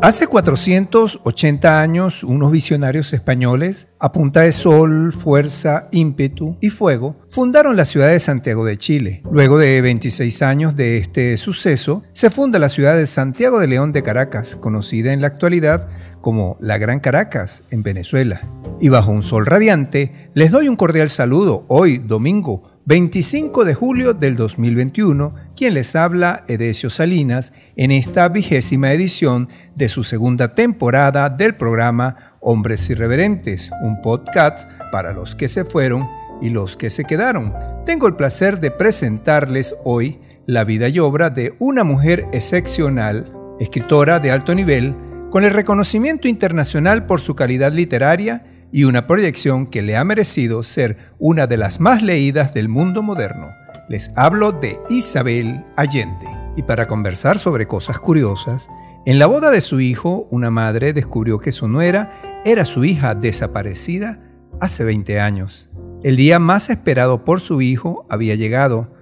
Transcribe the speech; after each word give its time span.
Hace 0.00 0.28
480 0.28 1.80
años, 1.80 2.22
unos 2.22 2.52
visionarios 2.52 3.12
españoles, 3.12 3.88
a 3.98 4.12
punta 4.12 4.42
de 4.42 4.52
sol, 4.52 5.12
fuerza, 5.12 5.88
ímpetu 5.90 6.56
y 6.60 6.70
fuego, 6.70 7.16
fundaron 7.28 7.76
la 7.76 7.84
ciudad 7.84 8.06
de 8.06 8.20
Santiago 8.20 8.64
de 8.64 8.78
Chile. 8.78 9.22
Luego 9.28 9.58
de 9.58 9.80
26 9.80 10.42
años 10.42 10.76
de 10.76 10.98
este 10.98 11.36
suceso, 11.36 12.04
se 12.12 12.30
funda 12.30 12.60
la 12.60 12.68
ciudad 12.68 12.96
de 12.96 13.08
Santiago 13.08 13.58
de 13.58 13.66
León 13.66 13.90
de 13.90 14.04
Caracas, 14.04 14.54
conocida 14.54 15.12
en 15.12 15.20
la 15.20 15.26
actualidad 15.26 15.88
como 16.20 16.56
la 16.60 16.78
Gran 16.78 17.00
Caracas, 17.00 17.64
en 17.70 17.82
Venezuela. 17.82 18.42
Y 18.80 18.90
bajo 18.90 19.10
un 19.10 19.24
sol 19.24 19.46
radiante, 19.46 20.30
les 20.34 20.52
doy 20.52 20.68
un 20.68 20.76
cordial 20.76 21.10
saludo 21.10 21.64
hoy, 21.66 21.98
domingo 21.98 22.67
25 22.88 23.66
de 23.66 23.74
julio 23.74 24.14
del 24.14 24.34
2021, 24.34 25.34
quien 25.54 25.74
les 25.74 25.94
habla 25.94 26.44
Edesio 26.48 26.88
Salinas 26.88 27.52
en 27.76 27.90
esta 27.90 28.26
vigésima 28.30 28.94
edición 28.94 29.50
de 29.74 29.90
su 29.90 30.04
segunda 30.04 30.54
temporada 30.54 31.28
del 31.28 31.54
programa 31.54 32.38
Hombres 32.40 32.88
Irreverentes, 32.88 33.70
un 33.82 34.00
podcast 34.00 34.66
para 34.90 35.12
los 35.12 35.34
que 35.34 35.48
se 35.48 35.66
fueron 35.66 36.08
y 36.40 36.48
los 36.48 36.78
que 36.78 36.88
se 36.88 37.04
quedaron. 37.04 37.52
Tengo 37.84 38.06
el 38.06 38.16
placer 38.16 38.58
de 38.58 38.70
presentarles 38.70 39.76
hoy 39.84 40.20
la 40.46 40.64
vida 40.64 40.88
y 40.88 40.98
obra 40.98 41.28
de 41.28 41.56
una 41.58 41.84
mujer 41.84 42.24
excepcional, 42.32 43.30
escritora 43.60 44.18
de 44.18 44.30
alto 44.30 44.54
nivel, 44.54 44.96
con 45.30 45.44
el 45.44 45.52
reconocimiento 45.52 46.26
internacional 46.26 47.04
por 47.04 47.20
su 47.20 47.34
calidad 47.34 47.70
literaria 47.70 48.46
y 48.72 48.84
una 48.84 49.06
proyección 49.06 49.66
que 49.66 49.82
le 49.82 49.96
ha 49.96 50.04
merecido 50.04 50.62
ser 50.62 50.96
una 51.18 51.46
de 51.46 51.56
las 51.56 51.80
más 51.80 52.02
leídas 52.02 52.54
del 52.54 52.68
mundo 52.68 53.02
moderno. 53.02 53.48
Les 53.88 54.10
hablo 54.16 54.52
de 54.52 54.78
Isabel 54.90 55.64
Allende. 55.76 56.26
Y 56.56 56.62
para 56.62 56.86
conversar 56.86 57.38
sobre 57.38 57.66
cosas 57.66 57.98
curiosas, 57.98 58.68
en 59.06 59.18
la 59.18 59.26
boda 59.26 59.50
de 59.50 59.60
su 59.60 59.80
hijo, 59.80 60.26
una 60.30 60.50
madre 60.50 60.92
descubrió 60.92 61.38
que 61.38 61.52
su 61.52 61.68
nuera 61.68 62.42
era 62.44 62.64
su 62.64 62.84
hija 62.84 63.14
desaparecida 63.14 64.20
hace 64.60 64.84
20 64.84 65.20
años. 65.20 65.70
El 66.02 66.16
día 66.16 66.38
más 66.38 66.68
esperado 66.68 67.24
por 67.24 67.40
su 67.40 67.62
hijo 67.62 68.06
había 68.08 68.34
llegado 68.34 68.92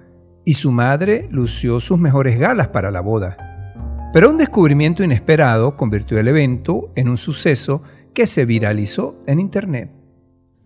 y 0.45 0.53
su 0.53 0.71
madre 0.71 1.27
lució 1.29 1.79
sus 1.79 1.99
mejores 1.99 2.39
galas 2.39 2.69
para 2.69 2.89
la 2.89 3.01
boda. 3.01 3.37
Pero 4.13 4.29
un 4.29 4.37
descubrimiento 4.37 5.03
inesperado 5.03 5.75
convirtió 5.75 6.17
el 6.17 6.29
evento 6.29 6.89
en 6.95 7.09
un 7.09 7.17
suceso 7.17 7.83
que 8.17 8.25
se 8.25 8.45
viralizó 8.45 9.15
en 9.27 9.39
Internet. 9.39 9.91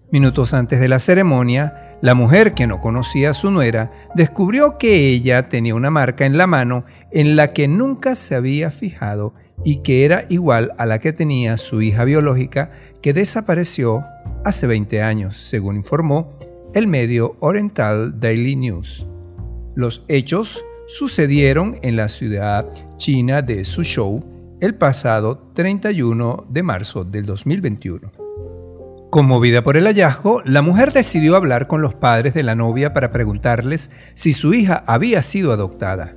Minutos 0.10 0.54
antes 0.54 0.80
de 0.80 0.88
la 0.88 1.00
ceremonia, 1.00 1.98
la 2.02 2.16
mujer 2.16 2.54
que 2.54 2.66
no 2.66 2.80
conocía 2.80 3.32
a 3.32 3.34
su 3.34 3.52
nuera 3.52 3.92
descubrió 4.16 4.78
que 4.78 5.10
ella 5.10 5.50
tenía 5.50 5.76
una 5.76 5.92
marca 5.92 6.26
en 6.26 6.38
la 6.38 6.48
mano 6.48 6.86
en 7.12 7.36
la 7.36 7.52
que 7.52 7.68
nunca 7.68 8.16
se 8.16 8.36
había 8.36 8.72
fijado 8.72 9.34
y 9.66 9.82
que 9.82 10.06
era 10.06 10.28
igual 10.30 10.72
a 10.78 10.86
la 10.86 11.00
que 11.00 11.12
tenía 11.12 11.58
su 11.58 11.82
hija 11.82 12.06
biológica 12.06 12.72
que 13.02 13.12
desapareció 13.12 14.06
hace 14.46 14.66
20 14.66 15.02
años, 15.02 15.38
según 15.42 15.76
informó 15.76 16.40
el 16.74 16.88
medio 16.88 17.36
Oriental 17.42 18.18
Daily 18.18 18.56
News. 18.56 19.06
Los 19.76 20.06
hechos 20.08 20.64
sucedieron 20.88 21.80
en 21.82 21.98
la 21.98 22.08
ciudad 22.08 22.66
china 22.96 23.42
de 23.42 23.66
Suzhou, 23.66 24.24
el 24.62 24.76
pasado 24.76 25.50
31 25.56 26.46
de 26.48 26.62
marzo 26.62 27.04
del 27.04 27.26
2021. 27.26 28.12
Conmovida 29.10 29.64
por 29.64 29.76
el 29.76 29.86
hallazgo, 29.86 30.44
la 30.46 30.62
mujer 30.62 30.94
decidió 30.94 31.36
hablar 31.36 31.66
con 31.66 31.82
los 31.82 31.96
padres 31.96 32.36
de 32.36 32.44
la 32.44 32.54
novia 32.54 32.94
para 32.94 33.12
preguntarles 33.12 33.90
si 34.14 34.34
su 34.34 34.54
hija 34.54 34.84
había 34.86 35.24
sido 35.24 35.52
adoptada. 35.52 36.16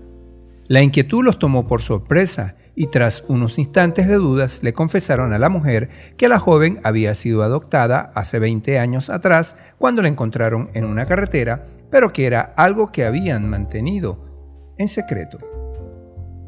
La 0.68 0.82
inquietud 0.82 1.24
los 1.24 1.38
tomó 1.38 1.66
por 1.66 1.80
sorpresa 1.80 2.56
y 2.76 2.88
tras 2.88 3.24
unos 3.28 3.58
instantes 3.58 4.08
de 4.08 4.16
dudas 4.16 4.62
le 4.62 4.74
confesaron 4.74 5.32
a 5.32 5.38
la 5.38 5.48
mujer 5.48 5.88
que 6.18 6.28
la 6.28 6.38
joven 6.38 6.80
había 6.84 7.14
sido 7.14 7.44
adoptada 7.44 8.12
hace 8.14 8.38
20 8.38 8.78
años 8.78 9.08
atrás 9.08 9.56
cuando 9.78 10.02
la 10.02 10.08
encontraron 10.08 10.68
en 10.74 10.84
una 10.84 11.06
carretera, 11.06 11.66
pero 11.90 12.12
que 12.12 12.26
era 12.26 12.52
algo 12.58 12.92
que 12.92 13.06
habían 13.06 13.48
mantenido 13.48 14.74
en 14.76 14.88
secreto. 14.88 15.53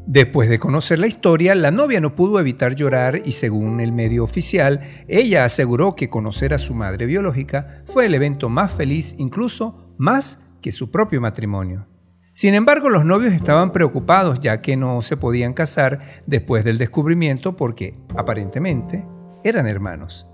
Después 0.07 0.47
de 0.49 0.57
conocer 0.57 0.99
la 0.99 1.07
historia, 1.07 1.53
la 1.53 1.69
novia 1.69 1.99
no 1.99 2.15
pudo 2.15 2.39
evitar 2.39 2.75
llorar 2.75 3.23
y 3.25 3.33
según 3.33 3.81
el 3.81 3.91
medio 3.91 4.23
oficial, 4.23 4.79
ella 5.09 5.43
aseguró 5.43 5.97
que 5.97 6.07
conocer 6.07 6.53
a 6.53 6.59
su 6.59 6.73
madre 6.73 7.05
biológica 7.05 7.83
fue 7.87 8.05
el 8.05 8.15
evento 8.15 8.47
más 8.47 8.71
feliz, 8.71 9.15
incluso 9.17 9.93
más 9.97 10.39
que 10.61 10.71
su 10.71 10.91
propio 10.91 11.19
matrimonio. 11.19 11.87
Sin 12.31 12.53
embargo, 12.53 12.89
los 12.89 13.03
novios 13.03 13.33
estaban 13.33 13.73
preocupados 13.73 14.39
ya 14.39 14.61
que 14.61 14.77
no 14.77 15.01
se 15.01 15.17
podían 15.17 15.53
casar 15.53 16.23
después 16.25 16.63
del 16.63 16.77
descubrimiento 16.77 17.57
porque, 17.57 17.99
aparentemente, 18.15 19.05
eran 19.43 19.67
hermanos. 19.67 20.25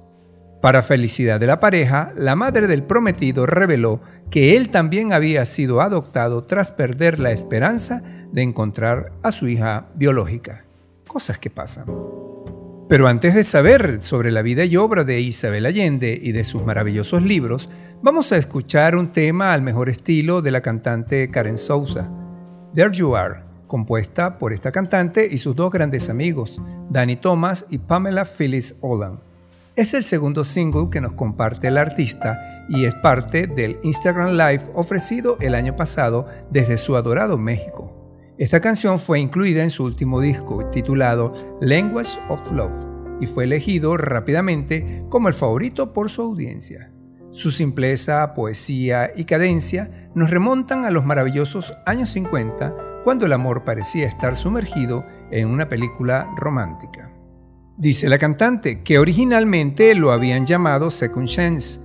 Para 0.64 0.82
felicidad 0.82 1.42
de 1.42 1.48
la 1.48 1.60
pareja, 1.60 2.14
la 2.16 2.38
madre 2.38 2.68
del 2.68 2.84
prometido 2.84 3.46
reveló 3.46 4.00
que 4.32 4.56
él 4.56 4.70
también 4.70 5.12
había 5.12 5.44
sido 5.44 5.82
adoptado 5.82 6.46
tras 6.46 6.72
perder 6.72 7.20
la 7.20 7.34
esperanza 7.34 8.02
de 8.32 8.44
encontrar 8.44 9.12
a 9.24 9.34
su 9.34 9.50
hija 9.50 9.88
biológica. 9.96 10.64
Cosas 11.06 11.38
que 11.38 11.50
pasan. 11.50 11.84
Pero 12.88 13.10
antes 13.10 13.36
de 13.36 13.44
saber 13.44 14.02
sobre 14.02 14.32
la 14.32 14.42
vida 14.42 14.64
y 14.64 14.78
obra 14.78 15.04
de 15.04 15.20
Isabel 15.20 15.66
Allende 15.66 16.18
y 16.24 16.32
de 16.32 16.46
sus 16.46 16.64
maravillosos 16.64 17.22
libros, 17.24 17.70
vamos 18.02 18.32
a 18.32 18.38
escuchar 18.38 18.96
un 18.96 19.12
tema 19.12 19.52
al 19.52 19.64
mejor 19.64 19.90
estilo 19.90 20.42
de 20.42 20.52
la 20.52 20.62
cantante 20.62 21.30
Karen 21.30 21.58
Souza, 21.58 22.10
There 22.74 22.94
You 22.94 23.18
Are, 23.18 23.42
compuesta 23.68 24.38
por 24.38 24.54
esta 24.54 24.72
cantante 24.72 25.28
y 25.30 25.40
sus 25.40 25.58
dos 25.58 25.74
grandes 25.74 26.10
amigos, 26.10 26.62
Danny 26.90 27.18
Thomas 27.18 27.66
y 27.70 27.80
Pamela 27.80 28.24
Phyllis 28.24 28.78
Olan. 28.80 29.33
Es 29.76 29.96
el 29.96 30.04
segundo 30.04 30.44
single 30.44 30.90
que 30.92 31.02
nos 31.02 31.14
comparte 31.14 31.68
el 31.68 31.80
artista 31.80 32.64
y 32.70 32.86
es 32.86 32.94
parte 32.94 33.48
del 33.48 33.80
Instagram 33.82 34.34
Live 34.34 34.70
ofrecido 34.76 35.38
el 35.40 35.56
año 35.56 35.76
pasado 35.76 36.28
desde 36.52 36.78
su 36.78 36.96
adorado 36.96 37.40
México. 37.40 37.92
Esta 38.38 38.62
canción 38.62 39.00
fue 39.00 39.20
incluida 39.20 39.64
en 39.64 39.72
su 39.72 39.84
último 39.84 40.22
disco 40.22 40.70
titulado 40.70 41.58
Language 41.60 42.20
of 42.30 42.52
Love 42.52 42.86
y 43.20 43.26
fue 43.26 43.46
elegido 43.46 43.98
rápidamente 43.98 45.06
como 45.10 45.28
el 45.28 45.34
favorito 45.34 45.92
por 45.92 46.12
su 46.12 46.22
audiencia. 46.22 46.92
Su 47.32 47.50
simpleza, 47.50 48.36
poesía 48.36 49.12
y 49.16 49.26
cadencia 49.26 50.12
nos 50.14 50.30
remontan 50.30 50.86
a 50.86 50.92
los 50.92 51.04
maravillosos 51.04 51.74
años 51.88 52.12
50 52.12 53.02
cuando 53.04 53.26
el 53.26 53.34
amor 53.34 53.64
parecía 53.64 54.08
estar 54.08 54.38
sumergido 54.38 55.04
en 55.32 55.48
una 55.48 55.68
película 55.68 56.32
romántica. 56.38 57.13
Dice 57.78 58.08
la 58.08 58.20
cantante 58.20 58.84
que 58.84 59.00
originalmente 59.00 59.96
lo 59.96 60.12
habían 60.12 60.46
llamado 60.46 60.90
Second 60.92 61.28
Chance, 61.28 61.80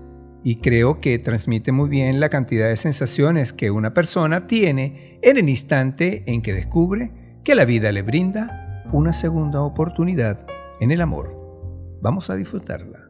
y 0.44 0.60
creo 0.60 1.00
que 1.00 1.19
transmite 1.19 1.72
muy 1.72 1.88
bien 1.88 2.21
la 2.21 2.28
cantidad 2.28 2.69
de 2.69 2.76
sensaciones 2.76 3.53
que 3.53 3.71
una 3.71 3.94
persona 3.94 4.47
tiene 4.47 5.19
en 5.22 5.37
el 5.37 5.49
instante 5.49 6.25
en 6.26 6.43
que 6.43 6.53
descubre 6.53 7.41
que 7.43 7.54
la 7.54 7.65
vida 7.65 7.91
le 7.93 8.03
brinda 8.03 8.84
una 8.93 9.12
segunda 9.12 9.62
oportunidad 9.62 10.47
en 10.81 10.91
el 10.91 11.00
amor. 11.00 11.34
Vamos 12.00 12.31
a 12.31 12.37
disfrutarla. 12.37 13.09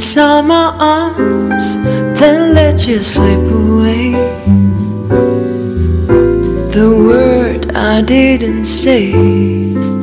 Inside 0.00 0.46
my 0.46 0.74
arms, 0.78 1.76
then 2.18 2.54
let 2.54 2.86
you 2.88 2.98
slip 3.00 3.38
away. 3.52 4.12
The 6.72 6.88
word 7.06 7.72
I 7.76 8.00
didn't 8.00 8.64
say 8.64 9.12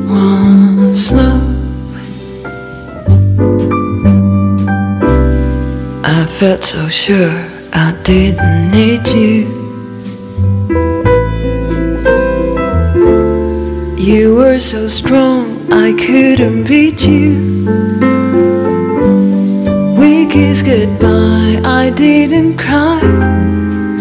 was 0.06 1.10
love. 1.10 1.42
I 6.04 6.26
felt 6.26 6.62
so 6.62 6.88
sure 6.88 7.36
I 7.72 7.90
didn't 8.04 8.70
need 8.70 9.04
you. 9.08 9.48
You 13.98 14.36
were 14.36 14.60
so 14.60 14.86
strong 14.86 15.72
I 15.72 15.92
couldn't 15.92 16.68
beat 16.68 17.04
you. 17.04 17.97
We 20.28 20.34
kissed 20.34 20.66
goodbye, 20.66 21.58
I 21.64 21.88
didn't 21.88 22.58
cry. 22.58 23.00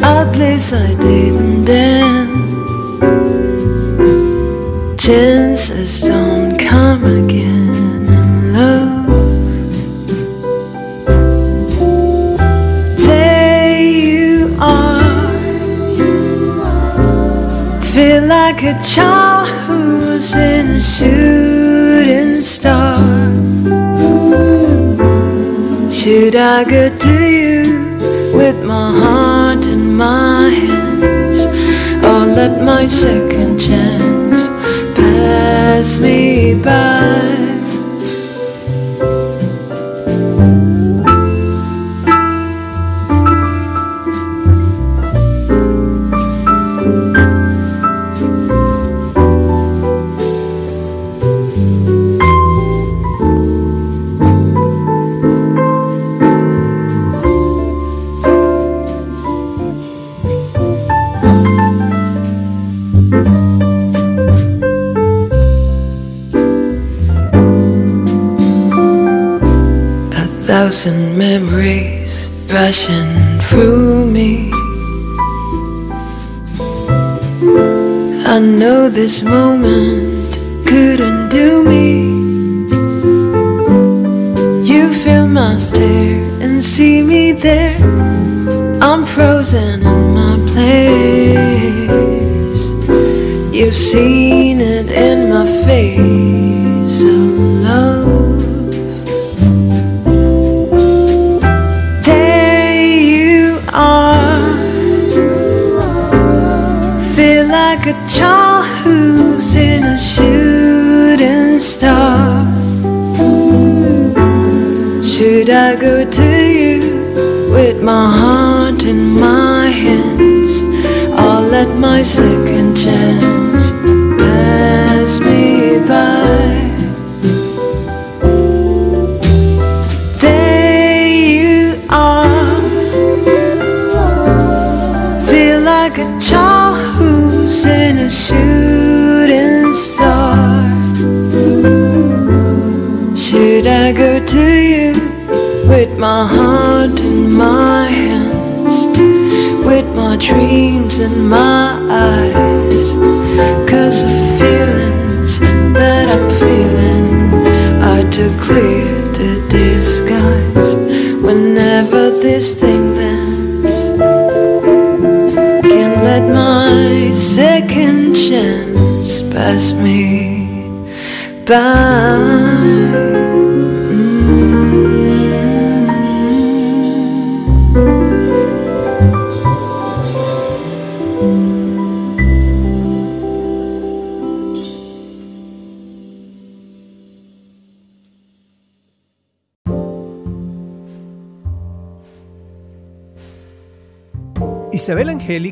At 0.04 0.36
least 0.36 0.74
I 0.74 0.94
didn't 0.96 1.64
then. 1.64 2.28
chances 4.98 6.02
don't 6.02 6.58
come 6.58 7.06
again 7.06 8.04
in 8.20 8.54
love. 8.54 9.08
There 12.98 13.82
you 13.82 14.54
are, 14.60 15.32
feel 17.80 18.24
like 18.26 18.64
a 18.64 18.76
child 18.84 19.48
who's 19.66 20.36
in 20.36 20.72
a 20.72 20.80
shooting 20.80 21.37
Should 26.08 26.38
I 26.38 26.64
go 26.64 26.88
to 26.88 27.16
you 27.28 27.64
with 28.34 28.64
my 28.64 28.98
heart 28.98 29.66
in 29.66 29.94
my 29.98 30.48
hands, 30.48 31.40
or 32.06 32.26
let 32.34 32.64
my 32.64 32.88
second 32.88 33.60
chance 33.60 34.48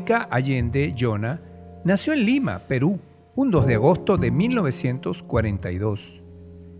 Angélica 0.06 0.28
Allende 0.30 0.94
Llona 0.94 1.40
nació 1.84 2.12
en 2.12 2.24
Lima, 2.26 2.60
Perú, 2.68 3.00
un 3.34 3.50
2 3.50 3.66
de 3.66 3.74
agosto 3.74 4.16
de 4.16 4.30
1942. 4.30 6.22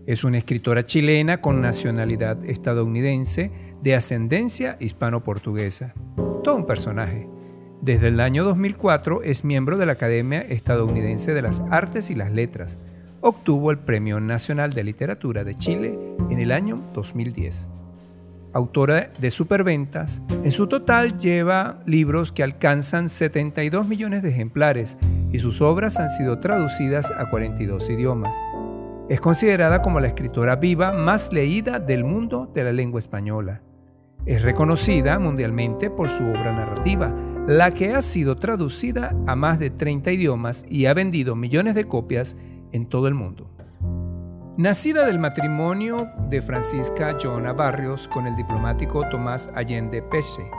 Es 0.05 0.23
una 0.23 0.37
escritora 0.37 0.85
chilena 0.85 1.41
con 1.41 1.59
nacionalidad 1.59 2.45
estadounidense 2.45 3.51
de 3.83 3.95
ascendencia 3.95 4.77
hispano-portuguesa. 4.79 5.93
Todo 6.41 6.55
un 6.55 6.65
personaje. 6.65 7.27
Desde 7.81 8.07
el 8.07 8.21
año 8.21 8.45
2004 8.45 9.23
es 9.23 9.43
miembro 9.43 9.77
de 9.77 9.87
la 9.87 9.93
Academia 9.93 10.39
Estadounidense 10.39 11.33
de 11.33 11.41
las 11.41 11.61
Artes 11.69 12.09
y 12.09 12.15
las 12.15 12.31
Letras. 12.31 12.77
Obtuvo 13.19 13.71
el 13.71 13.79
Premio 13.79 14.21
Nacional 14.21 14.71
de 14.71 14.85
Literatura 14.85 15.43
de 15.43 15.55
Chile 15.55 15.99
en 16.29 16.39
el 16.39 16.53
año 16.53 16.81
2010 16.93 17.71
autora 18.57 19.11
de 19.19 19.31
superventas. 19.31 20.21
En 20.43 20.51
su 20.51 20.67
total 20.67 21.17
lleva 21.17 21.79
libros 21.85 22.31
que 22.31 22.43
alcanzan 22.43 23.07
72 23.07 23.87
millones 23.87 24.23
de 24.23 24.29
ejemplares 24.29 24.97
y 25.31 25.39
sus 25.39 25.61
obras 25.61 25.99
han 25.99 26.09
sido 26.09 26.39
traducidas 26.39 27.11
a 27.11 27.29
42 27.29 27.89
idiomas. 27.89 28.35
Es 29.09 29.21
considerada 29.21 29.81
como 29.81 29.99
la 29.99 30.07
escritora 30.07 30.55
viva 30.55 30.91
más 30.91 31.31
leída 31.31 31.79
del 31.79 32.03
mundo 32.03 32.51
de 32.53 32.63
la 32.63 32.73
lengua 32.73 32.99
española. 32.99 33.61
Es 34.25 34.41
reconocida 34.41 35.19
mundialmente 35.19 35.89
por 35.89 36.09
su 36.09 36.23
obra 36.23 36.51
narrativa, 36.51 37.15
la 37.47 37.73
que 37.73 37.93
ha 37.93 38.01
sido 38.01 38.35
traducida 38.35 39.15
a 39.27 39.35
más 39.35 39.59
de 39.59 39.69
30 39.69 40.11
idiomas 40.11 40.65
y 40.67 40.87
ha 40.87 40.93
vendido 40.93 41.35
millones 41.35 41.75
de 41.75 41.85
copias 41.85 42.35
en 42.71 42.87
todo 42.87 43.07
el 43.07 43.13
mundo. 43.13 43.56
Nacida 44.57 45.05
del 45.05 45.19
matrimonio 45.19 46.09
de 46.29 46.41
Francisca 46.41 47.15
Joana 47.21 47.53
Barrios 47.53 48.07
con 48.07 48.25
el 48.25 48.35
diplomático 48.35 49.07
Tomás 49.07 49.51
Allende 49.53 50.01
Peche, 50.01 50.49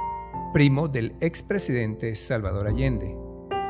primo 0.53 0.87
del 0.87 1.17
expresidente 1.21 2.15
Salvador 2.15 2.69
Allende. 2.69 3.17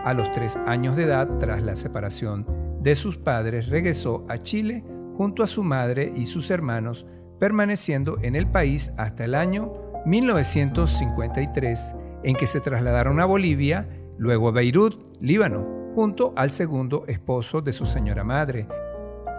A 0.05 0.13
los 0.13 0.31
tres 0.33 0.57
años 0.67 0.97
de 0.97 1.05
edad, 1.05 1.39
tras 1.39 1.63
la 1.63 1.77
separación 1.77 2.47
de 2.83 2.95
sus 2.95 3.17
padres, 3.17 3.71
regresó 3.71 4.27
a 4.29 4.37
Chile 4.37 4.85
junto 5.17 5.43
a 5.43 5.47
su 5.47 5.65
madre 5.65 6.13
y 6.15 6.27
sus 6.27 6.51
hermanos, 6.51 7.07
permaneciendo 7.41 8.19
en 8.21 8.37
el 8.37 8.47
país 8.51 8.93
hasta 8.99 9.25
el 9.25 9.35
año 9.35 9.73
1953, 10.05 11.95
en 12.25 12.37
que 12.37 12.47
se 12.47 12.61
trasladaron 12.61 13.19
a 13.21 13.25
Bolivia, 13.25 13.89
luego 14.19 14.49
a 14.49 14.53
Beirut, 14.53 15.23
Líbano, 15.23 15.91
junto 15.95 16.35
al 16.37 16.51
segundo 16.51 17.05
esposo 17.07 17.63
de 17.63 17.73
su 17.73 17.87
señora 17.87 18.25
madre, 18.25 18.69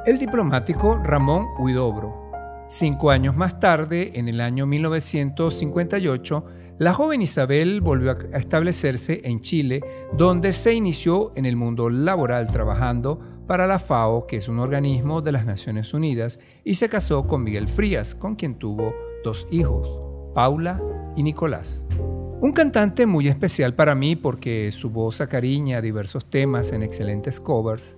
el 0.09 0.17
diplomático 0.17 0.97
Ramón 0.97 1.49
Huidobro. 1.59 2.31
Cinco 2.67 3.11
años 3.11 3.37
más 3.37 3.59
tarde, 3.59 4.13
en 4.15 4.27
el 4.27 4.41
año 4.41 4.65
1958, 4.65 6.45
la 6.79 6.93
joven 6.93 7.21
Isabel 7.21 7.79
volvió 7.79 8.17
a 8.33 8.37
establecerse 8.39 9.21
en 9.25 9.41
Chile, 9.41 9.83
donde 10.17 10.51
se 10.51 10.73
inició 10.73 11.31
en 11.35 11.45
el 11.45 11.55
mundo 11.55 11.91
laboral 11.91 12.51
trabajando 12.51 13.19
para 13.45 13.67
la 13.67 13.77
FAO, 13.77 14.25
que 14.25 14.37
es 14.37 14.49
un 14.49 14.57
organismo 14.57 15.21
de 15.21 15.31
las 15.31 15.45
Naciones 15.45 15.93
Unidas, 15.93 16.39
y 16.63 16.73
se 16.73 16.89
casó 16.89 17.27
con 17.27 17.43
Miguel 17.43 17.67
Frías, 17.67 18.15
con 18.15 18.35
quien 18.35 18.55
tuvo 18.55 18.95
dos 19.23 19.47
hijos, 19.51 19.99
Paula 20.33 20.81
y 21.15 21.21
Nicolás. 21.21 21.85
Un 22.41 22.51
cantante 22.53 23.05
muy 23.05 23.27
especial 23.27 23.75
para 23.75 23.93
mí 23.93 24.15
porque 24.15 24.71
su 24.71 24.89
voz 24.89 25.21
acariña 25.21 25.81
diversos 25.81 26.25
temas 26.31 26.71
en 26.71 26.81
excelentes 26.81 27.39
covers 27.39 27.95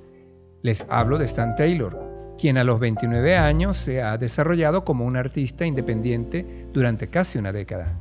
Les 0.62 0.86
hablo 0.90 1.18
de 1.18 1.26
Stan 1.26 1.56
Taylor, 1.56 2.36
quien 2.38 2.58
a 2.58 2.64
los 2.64 2.80
29 2.80 3.36
años 3.36 3.78
se 3.78 4.04
ha 4.04 4.18
desarrollado 4.18 4.84
como 4.84 5.06
un 5.06 5.18
artista 5.18 5.66
independiente 5.66 6.68
durante 6.72 7.10
casi 7.10 7.40
una 7.40 7.52
década. 7.52 7.98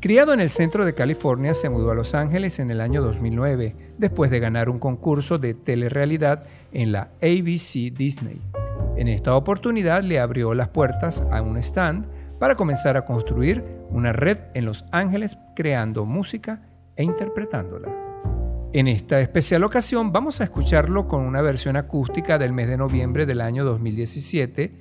Criado 0.00 0.32
en 0.32 0.40
el 0.40 0.50
centro 0.50 0.84
de 0.84 0.94
California, 0.94 1.54
se 1.54 1.68
mudó 1.68 1.90
a 1.90 1.94
Los 1.94 2.14
Ángeles 2.14 2.58
en 2.58 2.70
el 2.70 2.80
año 2.80 3.02
2009, 3.02 3.76
después 3.98 4.30
de 4.30 4.40
ganar 4.40 4.68
un 4.68 4.78
concurso 4.78 5.38
de 5.38 5.54
telerrealidad 5.54 6.44
en 6.72 6.92
la 6.92 7.10
ABC 7.22 7.94
Disney. 7.94 8.42
En 8.96 9.06
esta 9.06 9.36
oportunidad 9.36 10.02
le 10.02 10.18
abrió 10.18 10.54
las 10.54 10.70
puertas 10.70 11.22
a 11.30 11.40
un 11.40 11.56
stand 11.58 12.06
para 12.38 12.56
comenzar 12.56 12.96
a 12.96 13.04
construir 13.04 13.64
una 13.90 14.12
red 14.12 14.38
en 14.54 14.64
Los 14.64 14.86
Ángeles 14.90 15.38
creando 15.54 16.04
música 16.04 16.62
e 16.96 17.04
interpretándola. 17.04 18.01
En 18.74 18.88
esta 18.88 19.20
especial 19.20 19.64
ocasión 19.64 20.12
vamos 20.12 20.40
a 20.40 20.44
escucharlo 20.44 21.06
con 21.06 21.26
una 21.26 21.42
versión 21.42 21.76
acústica 21.76 22.38
del 22.38 22.54
mes 22.54 22.68
de 22.68 22.78
noviembre 22.78 23.26
del 23.26 23.42
año 23.42 23.66
2017 23.66 24.72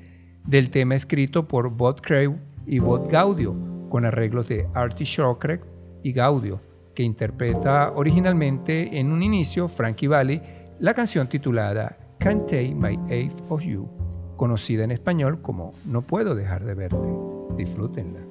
del 0.46 0.70
tema 0.72 0.96
escrito 0.96 1.50
por 1.50 1.72
Bob 1.72 2.00
Crave 2.00 2.40
y 2.66 2.80
Bob 2.80 3.10
Gaudio, 3.12 3.54
con 3.90 4.06
arreglos 4.06 4.48
de 4.48 4.66
Artie 4.74 5.06
Shawcrack 5.06 5.66
y 6.04 6.14
Gaudio, 6.14 6.62
que 6.96 7.04
interpreta 7.04 7.92
originalmente 7.92 8.98
en 8.98 9.12
un 9.12 9.24
inicio 9.24 9.68
Frankie 9.68 10.08
Valli 10.08 10.42
la 10.80 10.94
canción 10.94 11.28
titulada 11.28 11.98
Can't 12.18 12.46
Take 12.46 12.74
My 12.74 12.98
Eye 13.10 13.32
of 13.50 13.62
You, 13.62 13.90
conocida 14.38 14.86
en 14.86 14.92
español 14.92 15.42
como 15.42 15.72
No 15.84 16.04
puedo 16.04 16.34
dejar 16.34 16.64
de 16.64 16.76
verte. 16.76 17.10
Disfrútenla. 17.58 18.31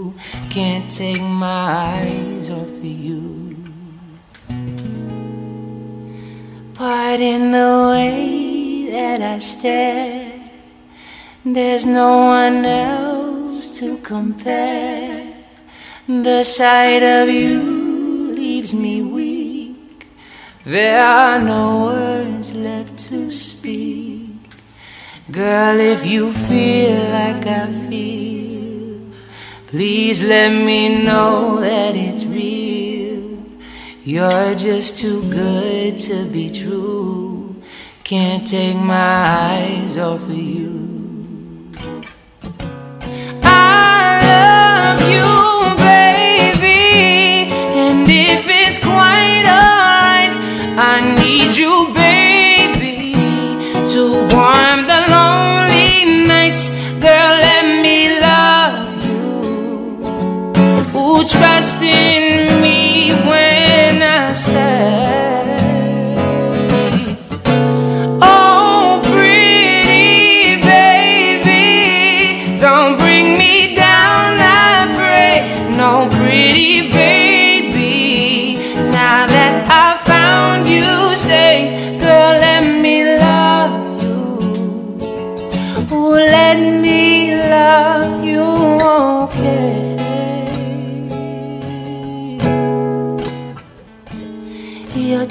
Can't 0.51 0.91
take 0.91 1.21
my 1.21 1.95
eyes 1.95 2.49
off 2.51 2.67
of 2.67 2.83
you. 2.83 3.55
Pardon 6.73 7.53
the 7.53 7.87
way 7.93 8.89
that 8.91 9.21
I 9.21 9.39
stare. 9.39 10.33
There's 11.45 11.85
no 11.85 12.17
one 12.17 12.65
else 12.65 13.79
to 13.79 13.97
compare. 13.99 15.33
The 16.09 16.43
sight 16.43 17.01
of 17.01 17.29
you 17.29 18.33
leaves 18.35 18.73
me 18.73 19.01
weak. 19.03 20.05
There 20.65 21.01
are 21.01 21.39
no 21.39 21.85
words 21.85 22.53
left 22.53 22.99
to 23.07 23.31
speak. 23.31 24.35
Girl, 25.31 25.79
if 25.79 26.05
you 26.05 26.33
feel 26.33 26.97
like 27.09 27.47
I 27.47 27.71
feel, 27.87 28.30
please 29.71 30.21
let 30.21 30.49
me 30.51 31.01
know 31.01 31.61
that 31.61 31.95
it's 31.95 32.25
real. 32.25 33.41
You're 34.03 34.53
just 34.53 34.97
too 34.99 35.21
good 35.31 35.97
to 35.99 36.25
be 36.25 36.49
true. 36.49 37.55
Can't 38.03 38.45
take 38.45 38.75
my 38.75 38.93
eyes 38.95 39.97
off 39.97 40.23
of 40.23 40.35
you. 40.35 41.71
I 43.43 44.19
love 44.33 45.01
you, 45.15 45.31
baby, 45.87 47.49
and 47.79 48.05
if 48.09 48.45
it's 48.49 48.77
quite 48.77 49.45
alright, 49.47 50.33
I 50.77 51.15
need 51.15 51.55
you, 51.55 51.93
baby, 51.95 53.13
to 53.93 54.01
warm 54.35 54.70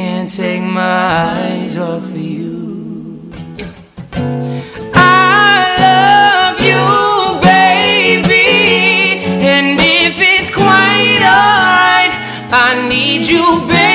Can't 0.00 0.30
take 0.30 0.62
my 0.62 0.80
eyes 0.80 1.76
off 1.76 2.04
of 2.04 2.16
you. 2.16 3.32
I 4.94 5.74
love 5.82 6.60
you, 6.70 7.40
baby. 7.42 8.46
And 9.44 9.76
if 9.80 10.14
it's 10.20 10.50
quite 10.54 11.22
alright, 11.38 12.14
I 12.52 12.86
need 12.88 13.26
you, 13.26 13.44
baby, 13.66 13.87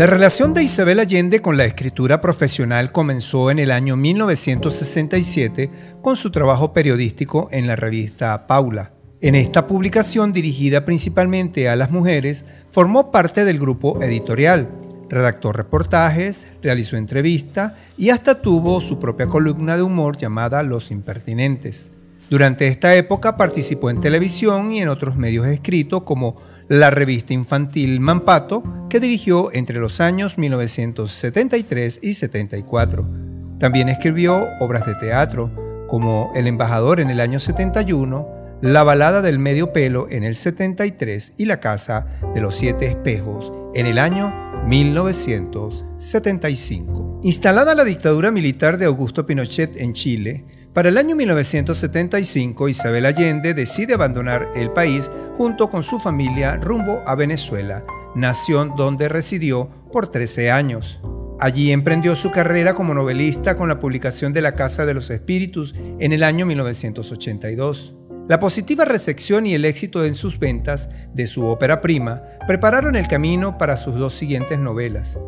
La 0.00 0.06
relación 0.06 0.54
de 0.54 0.62
Isabel 0.62 0.98
Allende 0.98 1.42
con 1.42 1.58
la 1.58 1.66
escritura 1.66 2.22
profesional 2.22 2.90
comenzó 2.90 3.50
en 3.50 3.58
el 3.58 3.70
año 3.70 3.96
1967 3.96 5.70
con 6.00 6.16
su 6.16 6.30
trabajo 6.30 6.72
periodístico 6.72 7.50
en 7.52 7.66
la 7.66 7.76
revista 7.76 8.46
Paula. 8.46 8.94
En 9.20 9.34
esta 9.34 9.66
publicación 9.66 10.32
dirigida 10.32 10.86
principalmente 10.86 11.68
a 11.68 11.76
las 11.76 11.90
mujeres, 11.90 12.46
formó 12.70 13.10
parte 13.10 13.44
del 13.44 13.58
grupo 13.58 14.02
editorial, 14.02 14.70
redactó 15.10 15.52
reportajes, 15.52 16.46
realizó 16.62 16.96
entrevistas 16.96 17.74
y 17.98 18.08
hasta 18.08 18.40
tuvo 18.40 18.80
su 18.80 18.98
propia 18.98 19.26
columna 19.26 19.76
de 19.76 19.82
humor 19.82 20.16
llamada 20.16 20.62
Los 20.62 20.90
Impertinentes. 20.90 21.90
Durante 22.30 22.68
esta 22.68 22.94
época 22.94 23.36
participó 23.36 23.90
en 23.90 24.00
televisión 24.00 24.72
y 24.72 24.80
en 24.80 24.88
otros 24.88 25.16
medios 25.16 25.46
escritos 25.48 26.04
como 26.04 26.36
la 26.70 26.90
revista 26.90 27.34
infantil 27.34 27.98
Mampato, 27.98 28.62
que 28.88 29.00
dirigió 29.00 29.52
entre 29.52 29.80
los 29.80 30.00
años 30.00 30.38
1973 30.38 31.98
y 32.00 32.14
74. 32.14 33.10
También 33.58 33.88
escribió 33.88 34.46
obras 34.60 34.86
de 34.86 34.94
teatro, 34.94 35.50
como 35.88 36.30
El 36.36 36.46
embajador 36.46 37.00
en 37.00 37.10
el 37.10 37.18
año 37.18 37.40
71, 37.40 38.28
La 38.62 38.84
balada 38.84 39.20
del 39.20 39.40
medio 39.40 39.72
pelo 39.72 40.06
en 40.10 40.22
el 40.22 40.36
73 40.36 41.32
y 41.36 41.46
La 41.46 41.58
casa 41.58 42.06
de 42.36 42.40
los 42.40 42.54
siete 42.54 42.86
espejos 42.86 43.52
en 43.74 43.86
el 43.86 43.98
año 43.98 44.32
1975. 44.64 47.22
Instalada 47.24 47.74
la 47.74 47.82
dictadura 47.82 48.30
militar 48.30 48.78
de 48.78 48.84
Augusto 48.84 49.26
Pinochet 49.26 49.74
en 49.74 49.92
Chile, 49.92 50.44
para 50.72 50.88
el 50.88 50.98
año 50.98 51.16
1975 51.16 52.68
Isabel 52.68 53.06
Allende 53.06 53.54
decide 53.54 53.94
abandonar 53.94 54.50
el 54.54 54.70
país 54.70 55.10
junto 55.36 55.68
con 55.68 55.82
su 55.82 55.98
familia 55.98 56.56
rumbo 56.56 57.02
a 57.06 57.14
Venezuela, 57.14 57.84
nación 58.14 58.74
donde 58.76 59.08
residió 59.08 59.68
por 59.92 60.08
13 60.08 60.50
años. 60.50 61.00
Allí 61.40 61.72
emprendió 61.72 62.14
su 62.14 62.30
carrera 62.30 62.74
como 62.74 62.94
novelista 62.94 63.56
con 63.56 63.68
la 63.68 63.78
publicación 63.78 64.32
de 64.32 64.42
La 64.42 64.52
Casa 64.52 64.86
de 64.86 64.94
los 64.94 65.10
Espíritus 65.10 65.74
en 65.98 66.12
el 66.12 66.22
año 66.22 66.46
1982. 66.46 67.96
La 68.28 68.38
positiva 68.38 68.84
recepción 68.84 69.46
y 69.46 69.54
el 69.54 69.64
éxito 69.64 70.04
en 70.04 70.14
sus 70.14 70.38
ventas 70.38 70.88
de 71.12 71.26
su 71.26 71.46
ópera 71.46 71.80
prima 71.80 72.22
prepararon 72.46 72.94
el 72.94 73.08
camino 73.08 73.58
para 73.58 73.76
sus 73.76 73.96
dos 73.96 74.14
siguientes 74.14 74.58
novelas, 74.58 75.18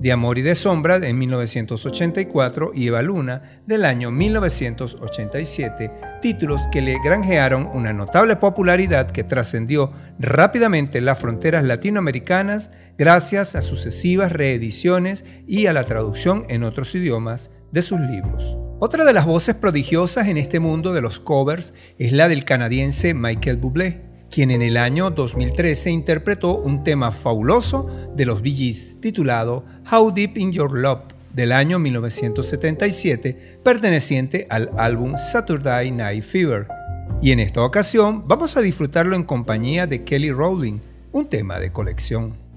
De 0.00 0.12
Amor 0.12 0.38
y 0.38 0.42
de 0.42 0.54
Sombra 0.54 0.96
en 0.96 1.18
1984 1.18 2.72
y 2.74 2.86
Eva 2.86 3.02
Luna 3.02 3.42
del 3.66 3.84
año 3.84 4.10
1987, 4.10 5.90
títulos 6.22 6.62
que 6.72 6.80
le 6.80 6.96
granjearon 7.04 7.68
una 7.74 7.92
notable 7.92 8.36
popularidad 8.36 9.10
que 9.10 9.24
trascendió 9.24 9.92
rápidamente 10.18 11.02
las 11.02 11.18
fronteras 11.18 11.64
latinoamericanas 11.64 12.70
gracias 12.96 13.54
a 13.54 13.60
sucesivas 13.60 14.32
reediciones 14.32 15.22
y 15.46 15.66
a 15.66 15.74
la 15.74 15.84
traducción 15.84 16.46
en 16.48 16.64
otros 16.64 16.94
idiomas 16.94 17.50
de 17.70 17.82
sus 17.82 18.00
libros. 18.00 18.56
Otra 18.78 19.04
de 19.04 19.12
las 19.12 19.26
voces 19.26 19.54
prodigiosas 19.54 20.28
en 20.28 20.38
este 20.38 20.60
mundo 20.60 20.94
de 20.94 21.02
los 21.02 21.20
covers 21.20 21.74
es 21.98 22.12
la 22.12 22.28
del 22.28 22.46
canadiense 22.46 23.12
Michael 23.12 23.58
Bublé, 23.58 24.09
quien 24.30 24.50
en 24.50 24.62
el 24.62 24.76
año 24.76 25.10
2013 25.10 25.90
interpretó 25.90 26.56
un 26.56 26.84
tema 26.84 27.10
fabuloso 27.12 27.90
de 28.14 28.26
los 28.26 28.42
Bee 28.42 28.54
Gees 28.54 29.00
titulado 29.00 29.64
How 29.90 30.12
Deep 30.12 30.38
in 30.38 30.52
Your 30.52 30.72
Love 30.78 31.02
del 31.34 31.52
año 31.52 31.78
1977, 31.78 33.58
perteneciente 33.62 34.46
al 34.50 34.70
álbum 34.76 35.16
Saturday 35.16 35.90
Night 35.90 36.24
Fever. 36.24 36.68
Y 37.22 37.32
en 37.32 37.40
esta 37.40 37.64
ocasión 37.64 38.26
vamos 38.26 38.56
a 38.56 38.62
disfrutarlo 38.62 39.16
en 39.16 39.24
compañía 39.24 39.86
de 39.86 40.04
Kelly 40.04 40.32
Rowling, 40.32 40.78
un 41.12 41.28
tema 41.28 41.58
de 41.58 41.72
colección. 41.72 42.49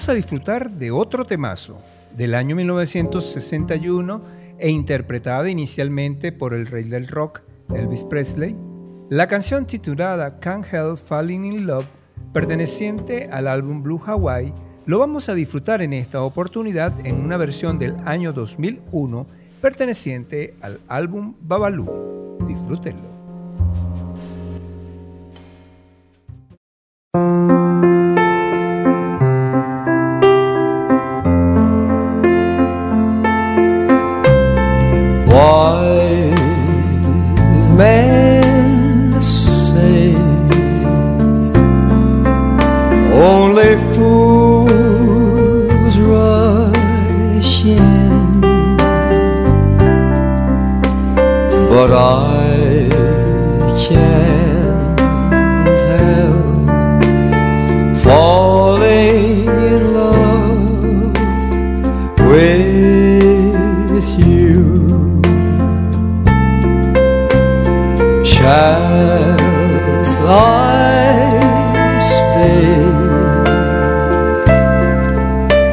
Vamos 0.00 0.08
a 0.08 0.14
disfrutar 0.14 0.70
de 0.70 0.90
otro 0.90 1.26
temazo 1.26 1.78
del 2.16 2.34
año 2.34 2.56
1961 2.56 4.22
e 4.58 4.70
interpretada 4.70 5.50
inicialmente 5.50 6.32
por 6.32 6.54
el 6.54 6.68
rey 6.68 6.84
del 6.84 7.06
rock 7.06 7.42
Elvis 7.74 8.04
Presley. 8.04 8.56
La 9.10 9.28
canción 9.28 9.66
titulada 9.66 10.40
Can't 10.40 10.64
Help 10.72 10.96
Falling 10.96 11.44
in 11.44 11.66
Love, 11.66 11.84
perteneciente 12.32 13.28
al 13.30 13.46
álbum 13.46 13.82
Blue 13.82 14.00
Hawaii, 14.02 14.54
lo 14.86 14.98
vamos 14.98 15.28
a 15.28 15.34
disfrutar 15.34 15.82
en 15.82 15.92
esta 15.92 16.22
oportunidad 16.22 16.94
en 17.04 17.16
una 17.20 17.36
versión 17.36 17.78
del 17.78 17.96
año 18.06 18.32
2001 18.32 19.26
perteneciente 19.60 20.54
al 20.62 20.80
álbum 20.88 21.34
Babalu. 21.42 22.38
Disfrútenlo. 22.46 23.19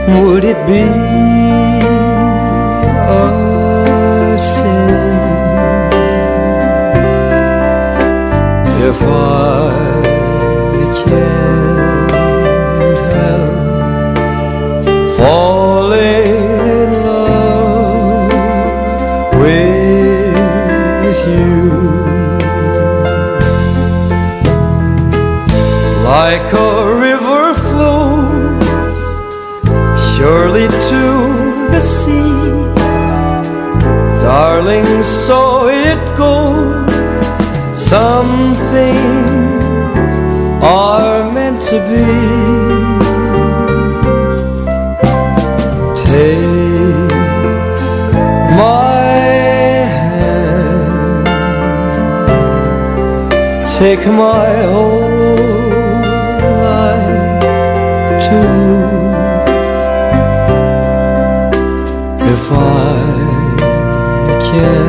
Would 0.08 0.46
it 0.46 0.56
be 0.66 0.84
a 3.10 4.38
sin 4.40 5.18
if 8.90 9.02
I 9.04 9.47
to 41.70 41.78
be. 41.90 42.06
Take 46.06 47.12
my 48.56 49.02
hand, 49.96 51.28
take 53.78 54.04
my 54.08 54.50
whole 54.72 55.36
life 56.64 57.44
too. 58.26 58.58
If 62.32 62.46
I 62.52 62.96
can't 64.48 64.87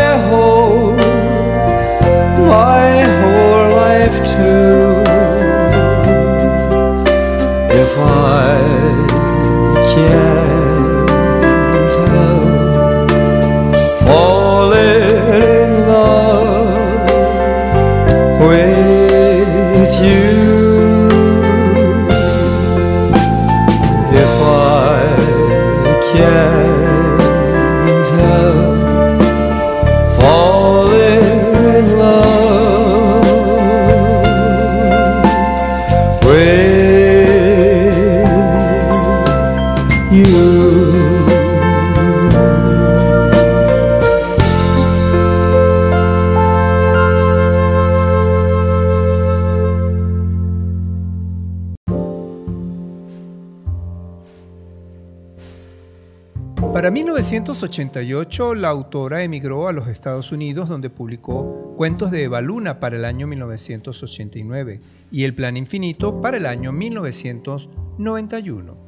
1988, 57.45 58.55
la 58.55 58.71
autora 58.71 59.23
emigró 59.23 59.69
a 59.69 59.75
los 59.75 59.89
Estados 59.89 60.33
Unidos 60.33 60.67
donde 60.67 60.89
publicó 60.89 61.75
Cuentos 61.77 62.11
de 62.11 62.23
Eva 62.23 62.41
Luna 62.41 62.81
para 62.81 62.97
el 62.97 63.05
año 63.05 63.27
1989 63.27 64.79
y 65.11 65.25
El 65.25 65.35
Plan 65.35 65.59
Infinito 65.59 66.23
para 66.23 66.39
el 66.39 66.47
año 66.47 66.73
1991. 66.73 68.79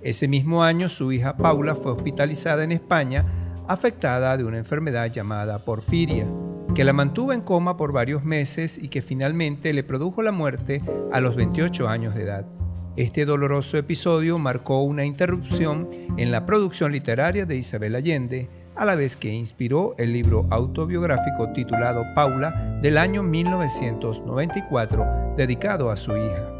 Ese 0.00 0.28
mismo 0.28 0.62
año 0.62 0.88
su 0.88 1.10
hija 1.10 1.36
Paula 1.36 1.74
fue 1.74 1.90
hospitalizada 1.90 2.62
en 2.62 2.70
España 2.70 3.26
afectada 3.66 4.36
de 4.36 4.44
una 4.44 4.58
enfermedad 4.58 5.10
llamada 5.10 5.64
porfiria, 5.64 6.28
que 6.76 6.84
la 6.84 6.92
mantuvo 6.92 7.32
en 7.32 7.40
coma 7.40 7.76
por 7.76 7.90
varios 7.90 8.22
meses 8.22 8.78
y 8.78 8.90
que 8.90 9.02
finalmente 9.02 9.72
le 9.72 9.82
produjo 9.82 10.22
la 10.22 10.30
muerte 10.30 10.84
a 11.12 11.20
los 11.20 11.34
28 11.34 11.88
años 11.88 12.14
de 12.14 12.22
edad. 12.22 12.46
Este 12.96 13.24
doloroso 13.24 13.76
episodio 13.76 14.38
marcó 14.38 14.82
una 14.82 15.04
interrupción 15.04 15.88
en 16.16 16.30
la 16.30 16.46
producción 16.46 16.92
literaria 16.92 17.44
de 17.44 17.56
Isabel 17.56 17.96
Allende, 17.96 18.48
a 18.76 18.84
la 18.84 18.94
vez 18.94 19.16
que 19.16 19.34
inspiró 19.34 19.96
el 19.98 20.12
libro 20.12 20.46
autobiográfico 20.50 21.52
titulado 21.52 22.04
Paula 22.14 22.78
del 22.82 22.96
año 22.96 23.24
1994, 23.24 25.34
dedicado 25.36 25.90
a 25.90 25.96
su 25.96 26.16
hija. 26.16 26.52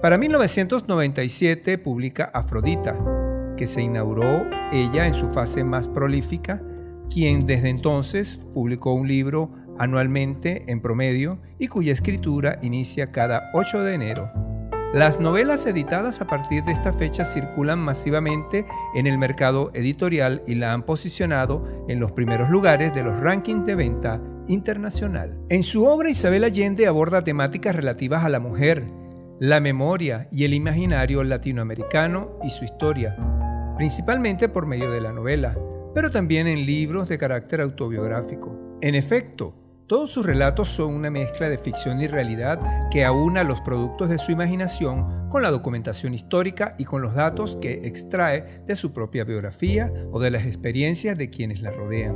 Para 0.00 0.16
1997 0.16 1.76
publica 1.78 2.30
Afrodita, 2.32 2.96
que 3.56 3.66
se 3.66 3.82
inauguró 3.82 4.46
ella 4.70 5.08
en 5.08 5.14
su 5.14 5.32
fase 5.32 5.64
más 5.64 5.88
prolífica, 5.88 6.62
quien 7.10 7.46
desde 7.46 7.68
entonces 7.68 8.46
publicó 8.54 8.94
un 8.94 9.08
libro 9.08 9.50
anualmente 9.76 10.70
en 10.70 10.80
promedio 10.80 11.40
y 11.58 11.66
cuya 11.66 11.92
escritura 11.92 12.60
inicia 12.62 13.10
cada 13.10 13.50
8 13.54 13.82
de 13.82 13.94
enero 13.94 14.49
las 14.92 15.20
novelas 15.20 15.66
editadas 15.66 16.20
a 16.20 16.26
partir 16.26 16.64
de 16.64 16.72
esta 16.72 16.92
fecha 16.92 17.24
circulan 17.24 17.78
masivamente 17.78 18.66
en 18.94 19.06
el 19.06 19.18
mercado 19.18 19.70
editorial 19.72 20.42
y 20.48 20.56
la 20.56 20.72
han 20.72 20.82
posicionado 20.82 21.64
en 21.86 22.00
los 22.00 22.10
primeros 22.10 22.50
lugares 22.50 22.92
de 22.92 23.04
los 23.04 23.20
rankings 23.20 23.64
de 23.66 23.76
venta 23.76 24.20
internacional. 24.48 25.38
En 25.48 25.62
su 25.62 25.84
obra 25.84 26.10
Isabel 26.10 26.42
Allende 26.42 26.88
aborda 26.88 27.22
temáticas 27.22 27.76
relativas 27.76 28.24
a 28.24 28.28
la 28.28 28.40
mujer, 28.40 28.84
la 29.38 29.60
memoria 29.60 30.28
y 30.32 30.44
el 30.44 30.54
imaginario 30.54 31.22
latinoamericano 31.22 32.32
y 32.42 32.50
su 32.50 32.64
historia, 32.64 33.16
principalmente 33.76 34.48
por 34.48 34.66
medio 34.66 34.90
de 34.90 35.00
la 35.00 35.12
novela, 35.12 35.56
pero 35.94 36.10
también 36.10 36.48
en 36.48 36.66
libros 36.66 37.08
de 37.08 37.16
carácter 37.16 37.60
autobiográfico. 37.60 38.78
En 38.80 38.96
efecto, 38.96 39.54
todos 39.90 40.12
sus 40.12 40.24
relatos 40.24 40.68
son 40.68 40.94
una 40.94 41.10
mezcla 41.10 41.48
de 41.48 41.58
ficción 41.58 42.00
y 42.00 42.06
realidad 42.06 42.60
que 42.92 43.04
aúna 43.04 43.42
los 43.42 43.60
productos 43.60 44.08
de 44.08 44.18
su 44.18 44.30
imaginación 44.30 45.28
con 45.28 45.42
la 45.42 45.50
documentación 45.50 46.14
histórica 46.14 46.76
y 46.78 46.84
con 46.84 47.02
los 47.02 47.12
datos 47.12 47.56
que 47.56 47.88
extrae 47.88 48.62
de 48.68 48.76
su 48.76 48.92
propia 48.92 49.24
biografía 49.24 49.92
o 50.12 50.20
de 50.20 50.30
las 50.30 50.46
experiencias 50.46 51.18
de 51.18 51.28
quienes 51.28 51.60
la 51.60 51.72
rodean. 51.72 52.14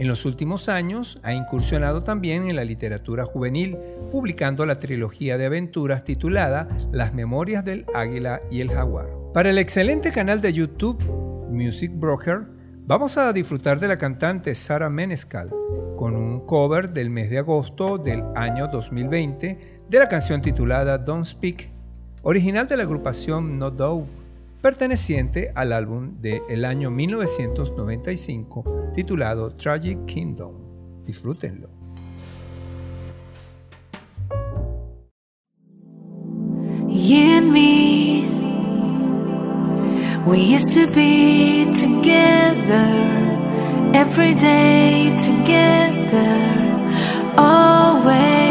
En 0.00 0.08
los 0.08 0.24
últimos 0.24 0.68
años 0.68 1.20
ha 1.22 1.32
incursionado 1.32 2.02
también 2.02 2.48
en 2.48 2.56
la 2.56 2.64
literatura 2.64 3.24
juvenil, 3.24 3.78
publicando 4.10 4.66
la 4.66 4.80
trilogía 4.80 5.38
de 5.38 5.46
aventuras 5.46 6.02
titulada 6.02 6.66
Las 6.90 7.14
Memorias 7.14 7.64
del 7.64 7.86
Águila 7.94 8.42
y 8.50 8.60
el 8.60 8.72
Jaguar. 8.72 9.06
Para 9.32 9.50
el 9.50 9.58
excelente 9.58 10.10
canal 10.10 10.40
de 10.40 10.52
YouTube 10.52 11.00
Music 11.48 11.92
Broker, 11.94 12.48
Vamos 12.86 13.16
a 13.16 13.32
disfrutar 13.32 13.80
de 13.80 13.88
la 13.88 13.96
cantante 13.96 14.54
Sara 14.54 14.90
Menescal 14.90 15.48
con 15.96 16.16
un 16.16 16.40
cover 16.40 16.92
del 16.92 17.08
mes 17.08 17.30
de 17.30 17.38
agosto 17.38 17.96
del 17.96 18.22
año 18.36 18.68
2020 18.68 19.80
de 19.88 19.98
la 19.98 20.10
canción 20.10 20.42
titulada 20.42 20.98
Don't 20.98 21.24
Speak, 21.24 21.70
original 22.20 22.68
de 22.68 22.76
la 22.76 22.82
agrupación 22.82 23.58
No 23.58 23.70
Doubt, 23.70 24.06
perteneciente 24.60 25.50
al 25.54 25.72
álbum 25.72 26.20
del 26.20 26.66
año 26.66 26.90
1995 26.90 28.92
titulado 28.94 29.56
Tragic 29.56 30.04
Kingdom. 30.04 31.04
Disfrútenlo. 31.06 31.70
We 40.26 40.40
used 40.40 40.72
to 40.72 40.86
be 40.86 41.66
together 41.66 42.88
every 43.94 44.34
day 44.34 45.14
together, 45.18 46.32
always. 47.36 48.43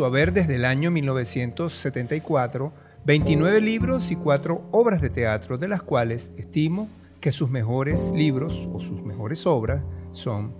Su 0.00 0.06
haber 0.06 0.32
desde 0.32 0.54
el 0.54 0.64
año 0.64 0.90
1974 0.90 2.72
29 3.04 3.60
libros 3.60 4.10
y 4.10 4.16
4 4.16 4.68
obras 4.70 5.02
de 5.02 5.10
teatro, 5.10 5.58
de 5.58 5.68
las 5.68 5.82
cuales 5.82 6.32
estimo 6.38 6.88
que 7.20 7.32
sus 7.32 7.50
mejores 7.50 8.10
libros 8.12 8.66
o 8.72 8.80
sus 8.80 9.02
mejores 9.02 9.46
obras 9.46 9.82
son 10.12 10.54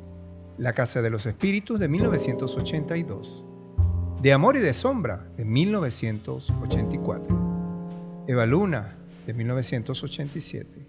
La 0.59 0.75
Casa 0.75 1.01
de 1.01 1.09
los 1.09 1.25
Espíritus 1.25 1.81
de 1.81 1.89
1982, 1.89 3.43
De 4.21 4.35
Amor 4.35 4.59
y 4.59 4.61
de 4.61 4.75
Sombra 4.75 5.27
de 5.39 5.47
1984, 5.47 8.25
Eva 8.29 8.45
Luna 8.45 8.99
de 9.27 9.33
1987, 9.33 10.87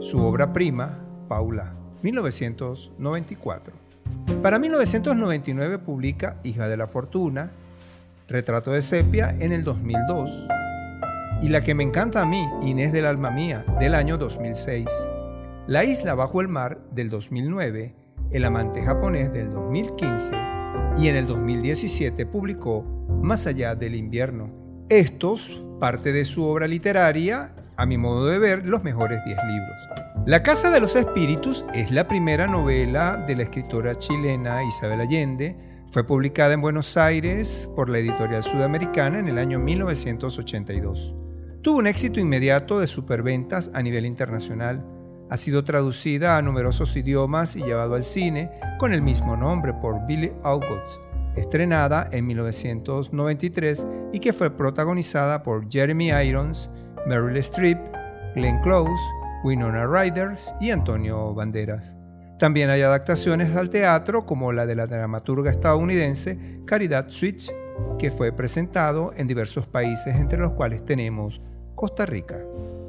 su 0.00 0.22
obra 0.22 0.52
prima, 0.52 0.98
Paula, 1.26 1.74
1994. 2.02 3.85
Para 4.42 4.58
1999 4.58 5.78
publica 5.78 6.36
Hija 6.44 6.68
de 6.68 6.76
la 6.76 6.86
Fortuna, 6.86 7.50
Retrato 8.28 8.70
de 8.70 8.82
Sepia 8.82 9.34
en 9.40 9.52
el 9.52 9.64
2002 9.64 10.48
y 11.42 11.48
la 11.48 11.62
que 11.62 11.74
me 11.74 11.82
encanta 11.82 12.22
a 12.22 12.26
mí, 12.26 12.46
Inés 12.62 12.92
del 12.92 13.06
Alma 13.06 13.30
Mía, 13.30 13.64
del 13.78 13.94
año 13.94 14.18
2006, 14.18 14.86
La 15.66 15.84
Isla 15.84 16.14
Bajo 16.14 16.40
el 16.40 16.48
Mar 16.48 16.80
del 16.92 17.10
2009, 17.10 17.94
El 18.30 18.44
Amante 18.44 18.82
Japonés 18.82 19.32
del 19.32 19.52
2015 19.52 20.34
y 20.96 21.08
en 21.08 21.16
el 21.16 21.26
2017 21.26 22.26
publicó 22.26 22.82
Más 23.22 23.46
allá 23.46 23.74
del 23.74 23.94
invierno. 23.94 24.50
Estos, 24.88 25.62
parte 25.80 26.12
de 26.12 26.24
su 26.24 26.44
obra 26.44 26.68
literaria, 26.68 27.54
a 27.76 27.86
mi 27.86 27.98
modo 27.98 28.26
de 28.26 28.38
ver, 28.38 28.64
los 28.64 28.82
mejores 28.82 29.24
10 29.24 29.38
libros. 29.46 29.88
La 30.26 30.42
Casa 30.42 30.70
de 30.70 30.80
los 30.80 30.96
Espíritus 30.96 31.64
es 31.74 31.90
la 31.90 32.08
primera 32.08 32.46
novela 32.46 33.16
de 33.26 33.36
la 33.36 33.42
escritora 33.44 33.96
chilena 33.96 34.64
Isabel 34.64 35.00
Allende, 35.00 35.56
fue 35.92 36.04
publicada 36.04 36.52
en 36.52 36.60
Buenos 36.60 36.96
Aires 36.96 37.68
por 37.74 37.88
la 37.88 37.98
editorial 37.98 38.42
sudamericana 38.42 39.18
en 39.18 39.28
el 39.28 39.38
año 39.38 39.58
1982. 39.58 41.14
Tuvo 41.62 41.78
un 41.78 41.86
éxito 41.86 42.20
inmediato 42.20 42.80
de 42.80 42.86
superventas 42.86 43.70
a 43.72 43.82
nivel 43.82 44.04
internacional. 44.04 44.84
Ha 45.30 45.36
sido 45.36 45.64
traducida 45.64 46.36
a 46.36 46.42
numerosos 46.42 46.96
idiomas 46.96 47.56
y 47.56 47.62
llevado 47.62 47.94
al 47.94 48.04
cine 48.04 48.50
con 48.78 48.92
el 48.92 49.00
mismo 49.00 49.36
nombre 49.36 49.74
por 49.74 50.06
Billy 50.06 50.32
August, 50.42 51.00
estrenada 51.34 52.08
en 52.12 52.26
1993 52.26 53.86
y 54.12 54.20
que 54.20 54.32
fue 54.32 54.50
protagonizada 54.50 55.42
por 55.42 55.70
Jeremy 55.70 56.10
Irons, 56.10 56.70
Meryl 57.06 57.36
Streep, 57.36 57.78
Glenn 58.34 58.60
Close, 58.62 59.02
Winona 59.44 59.86
Ryder 59.86 60.36
y 60.60 60.70
Antonio 60.70 61.32
Banderas. 61.34 61.96
También 62.38 62.68
hay 62.68 62.82
adaptaciones 62.82 63.54
al 63.56 63.70
teatro 63.70 64.26
como 64.26 64.52
la 64.52 64.66
de 64.66 64.74
la 64.74 64.86
dramaturga 64.86 65.50
estadounidense 65.50 66.60
Caridad 66.66 67.08
Switch, 67.08 67.50
que 67.98 68.10
fue 68.10 68.32
presentado 68.32 69.12
en 69.16 69.28
diversos 69.28 69.66
países 69.66 70.16
entre 70.16 70.38
los 70.38 70.52
cuales 70.52 70.84
tenemos 70.84 71.40
Costa 71.76 72.06
Rica. 72.06 72.38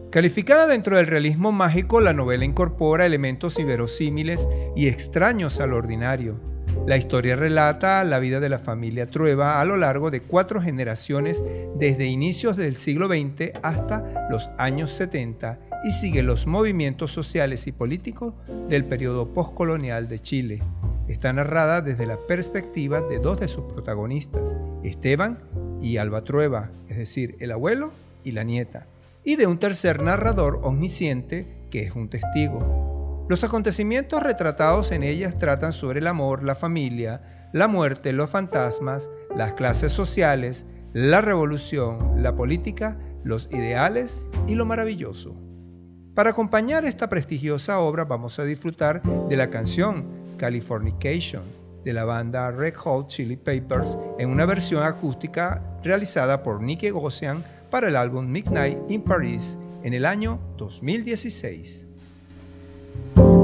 Calificada 0.10 0.68
dentro 0.68 0.98
del 0.98 1.06
realismo 1.06 1.52
mágico, 1.52 2.02
la 2.02 2.14
novela 2.14 2.44
incorpora 2.44 3.06
elementos 3.06 3.60
inverosímiles 3.60 4.50
y 4.76 4.88
extraños 4.88 5.60
al 5.60 5.74
ordinario. 5.74 6.40
La 6.88 6.96
historia 6.96 7.36
relata 7.36 8.02
la 8.06 8.18
vida 8.18 8.40
de 8.40 8.48
la 8.48 8.60
familia 8.60 9.10
Trueba 9.10 9.60
a 9.60 9.66
lo 9.66 9.76
largo 9.76 10.10
de 10.10 10.22
cuatro 10.22 10.62
generaciones 10.62 11.44
desde 11.76 12.06
inicios 12.06 12.56
del 12.56 12.78
siglo 12.78 13.10
XX 13.10 13.52
hasta 13.62 14.30
los 14.30 14.50
años 14.58 14.94
70 14.94 15.60
y 15.84 15.92
sigue 15.92 16.24
los 16.24 16.48
movimientos 16.48 17.12
sociales 17.12 17.68
y 17.68 17.74
políticos 17.74 18.36
del 18.70 18.86
periodo 18.86 19.34
postcolonial 19.34 20.08
de 20.08 20.22
Chile. 20.22 20.64
Está 21.10 21.34
narrada 21.34 21.82
desde 21.82 22.06
la 22.06 22.26
perspectiva 22.26 23.02
de 23.02 23.20
dos 23.20 23.38
de 23.42 23.50
sus 23.50 23.66
protagonistas, 23.66 24.56
Esteban 24.82 25.40
y 25.82 25.98
Alba 25.98 26.24
Trueba, 26.24 26.72
es 26.88 26.96
decir, 26.96 27.36
el 27.42 27.52
abuelo 27.52 27.92
y 28.24 28.32
la 28.32 28.44
nieta, 28.44 28.88
y 29.26 29.36
de 29.36 29.46
un 29.46 29.60
tercer 29.60 30.02
narrador 30.02 30.62
omnisciente 30.64 31.46
que 31.70 31.84
es 31.84 31.92
un 31.96 32.08
testigo. 32.08 32.97
Los 33.30 33.44
acontecimientos 33.44 34.24
retratados 34.24 34.94
en 34.94 35.04
ellas 35.04 35.38
tratan 35.38 35.74
sobre 35.74 36.00
el 36.00 36.08
amor, 36.08 36.44
la 36.44 36.56
familia, 36.56 37.22
la 37.52 37.68
muerte, 37.68 38.14
los 38.14 38.30
fantasmas, 38.30 39.10
las 39.36 39.54
clases 39.54 39.92
sociales, 39.92 40.66
la 40.94 41.20
revolución, 41.20 42.24
la 42.24 42.36
política, 42.36 42.98
los 43.26 43.52
ideales 43.52 44.24
y 44.48 44.56
lo 44.56 44.66
maravilloso. 44.66 45.36
Para 46.14 46.30
acompañar 46.30 46.86
esta 46.86 47.10
prestigiosa 47.10 47.80
obra 47.80 48.06
vamos 48.06 48.40
a 48.40 48.46
disfrutar 48.46 49.02
de 49.04 49.36
la 49.36 49.50
canción 49.50 50.08
Californication 50.38 51.44
de 51.84 51.94
la 51.94 52.06
banda 52.06 52.50
Red 52.52 52.76
Hot 52.76 53.08
Chili 53.08 53.36
Peppers 53.36 53.98
en 54.20 54.30
una 54.30 54.46
versión 54.46 54.84
acústica 54.84 55.62
realizada 55.84 56.44
por 56.44 56.62
Nicky 56.62 56.92
Gossian 56.92 57.44
para 57.70 57.90
el 57.90 57.98
álbum 57.98 58.26
Midnight 58.26 58.90
in 58.90 59.02
Paris 59.02 59.58
en 59.84 59.94
el 59.94 60.06
año 60.06 60.40
2016. 60.58 61.87
You 62.98 63.37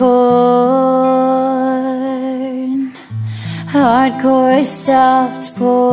Hardcore 3.73 4.62
soft 4.62 5.57
porn. 5.57 5.87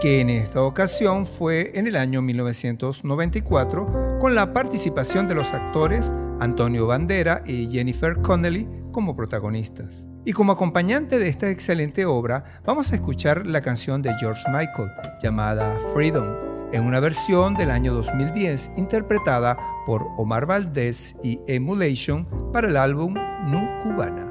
que 0.01 0.21
en 0.21 0.31
esta 0.31 0.63
ocasión 0.63 1.27
fue 1.27 1.73
en 1.75 1.87
el 1.87 1.97
año 1.97 2.23
1994 2.23 4.19
con 4.19 4.35
la 4.35 4.55
participación 4.55 5.29
de 5.29 5.35
los 5.35 5.53
actores 5.53 6.11
Antonio 6.41 6.87
Bandera 6.87 7.43
y 7.47 7.69
Jennifer 7.71 8.17
Connelly 8.17 8.69
como 8.93 9.15
protagonistas. 9.15 10.07
Y 10.25 10.33
como 10.33 10.53
acompañante 10.53 11.19
de 11.19 11.29
esta 11.29 11.51
excelente 11.51 12.05
obra, 12.05 12.45
vamos 12.65 12.93
a 12.93 12.97
escuchar 12.97 13.47
la 13.47 13.63
canción 13.63 14.03
de 14.03 14.15
George 14.19 14.43
Michael 14.51 14.91
llamada 15.23 15.79
Freedom 15.95 16.51
en 16.73 16.85
una 16.85 17.01
versión 17.01 17.55
del 17.55 17.71
año 17.71 17.95
2010 17.95 18.73
interpretada 18.77 19.57
por 19.87 20.07
Omar 20.17 20.47
Valdés 20.47 21.17
y 21.23 21.41
Emulation 21.47 22.27
para 22.53 22.69
el 22.69 22.77
álbum 22.77 23.15
Nu 23.47 23.69
Cubana. 23.83 24.30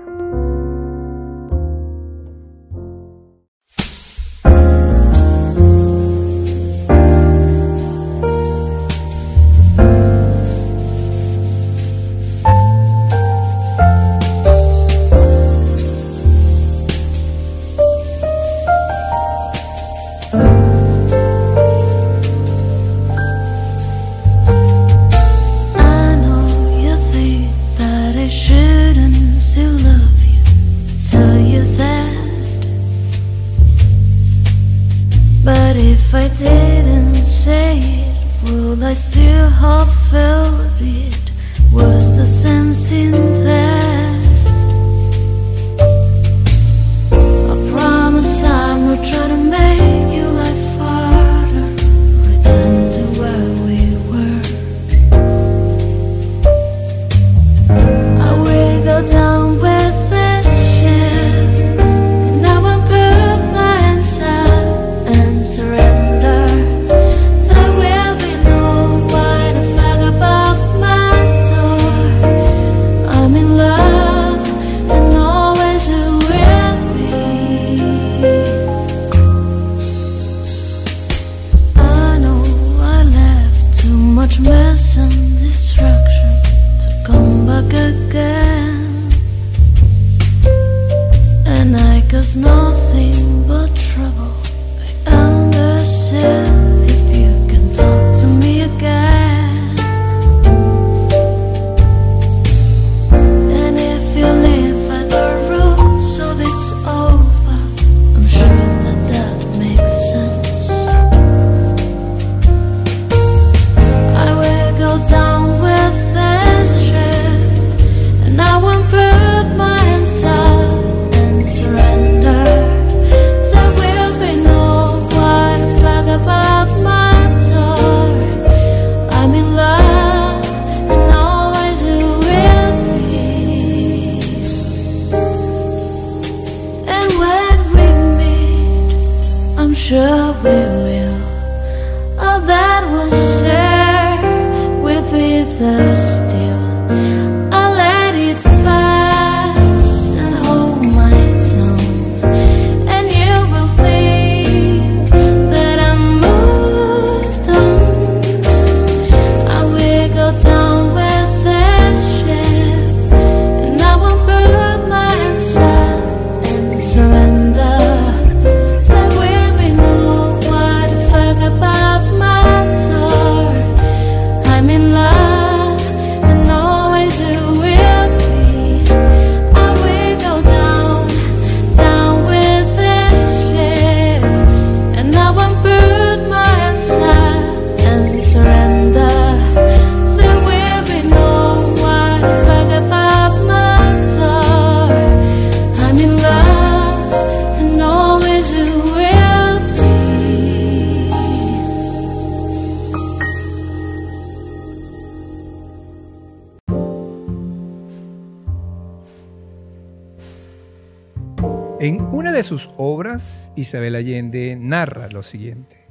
Isabel 213.69 213.93
Allende 213.93 214.57
narra 214.59 215.09
lo 215.09 215.21
siguiente. 215.21 215.85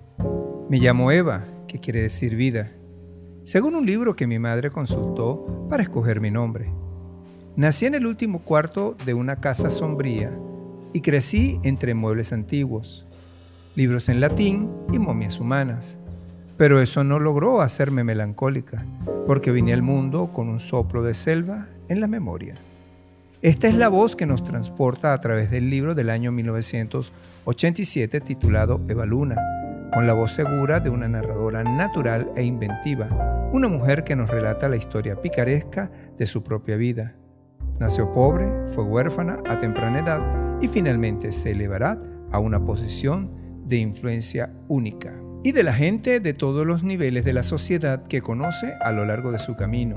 Me 0.68 0.80
llamo 0.80 1.12
Eva, 1.12 1.44
que 1.68 1.78
quiere 1.78 2.02
decir 2.02 2.34
vida, 2.34 2.72
según 3.44 3.76
un 3.76 3.86
libro 3.86 4.16
que 4.16 4.26
mi 4.26 4.40
madre 4.40 4.72
consultó 4.72 5.68
para 5.70 5.84
escoger 5.84 6.20
mi 6.20 6.32
nombre. 6.32 6.72
Nací 7.54 7.86
en 7.86 7.94
el 7.94 8.06
último 8.06 8.40
cuarto 8.40 8.96
de 9.06 9.14
una 9.14 9.36
casa 9.36 9.70
sombría 9.70 10.36
y 10.92 11.02
crecí 11.02 11.60
entre 11.62 11.94
muebles 11.94 12.32
antiguos, 12.32 13.06
libros 13.76 14.08
en 14.08 14.18
latín 14.18 14.72
y 14.92 14.98
momias 14.98 15.38
humanas. 15.38 16.00
pero 16.56 16.80
eso 16.80 17.04
no 17.04 17.20
logró 17.20 17.60
hacerme 17.60 18.02
melancólica, 18.02 18.84
porque 19.24 19.52
vine 19.52 19.72
al 19.72 19.82
mundo 19.82 20.32
con 20.32 20.48
un 20.48 20.58
soplo 20.58 21.04
de 21.04 21.14
selva 21.14 21.68
en 21.88 22.00
la 22.00 22.08
memoria. 22.08 22.56
Esta 23.40 23.68
es 23.68 23.74
la 23.76 23.88
voz 23.88 24.16
que 24.16 24.26
nos 24.26 24.42
transporta 24.42 25.12
a 25.12 25.20
través 25.20 25.48
del 25.48 25.70
libro 25.70 25.94
del 25.94 26.10
año 26.10 26.32
1987 26.32 28.20
titulado 28.20 28.82
Eva 28.88 29.06
Luna, 29.06 29.36
con 29.94 30.08
la 30.08 30.12
voz 30.12 30.32
segura 30.32 30.80
de 30.80 30.90
una 30.90 31.06
narradora 31.06 31.62
natural 31.62 32.32
e 32.34 32.42
inventiva, 32.42 33.48
una 33.52 33.68
mujer 33.68 34.02
que 34.02 34.16
nos 34.16 34.28
relata 34.28 34.68
la 34.68 34.74
historia 34.74 35.20
picaresca 35.20 35.88
de 36.18 36.26
su 36.26 36.42
propia 36.42 36.74
vida. 36.74 37.14
Nació 37.78 38.10
pobre, 38.10 38.66
fue 38.74 38.82
huérfana 38.82 39.38
a 39.48 39.60
temprana 39.60 40.00
edad 40.00 40.60
y 40.60 40.66
finalmente 40.66 41.30
se 41.30 41.52
elevará 41.52 41.96
a 42.32 42.40
una 42.40 42.64
posición 42.64 43.30
de 43.66 43.76
influencia 43.76 44.52
única 44.66 45.14
y 45.44 45.52
de 45.52 45.62
la 45.62 45.74
gente 45.74 46.18
de 46.18 46.34
todos 46.34 46.66
los 46.66 46.82
niveles 46.82 47.24
de 47.24 47.34
la 47.34 47.44
sociedad 47.44 48.04
que 48.04 48.20
conoce 48.20 48.74
a 48.80 48.90
lo 48.90 49.04
largo 49.04 49.30
de 49.30 49.38
su 49.38 49.54
camino. 49.54 49.94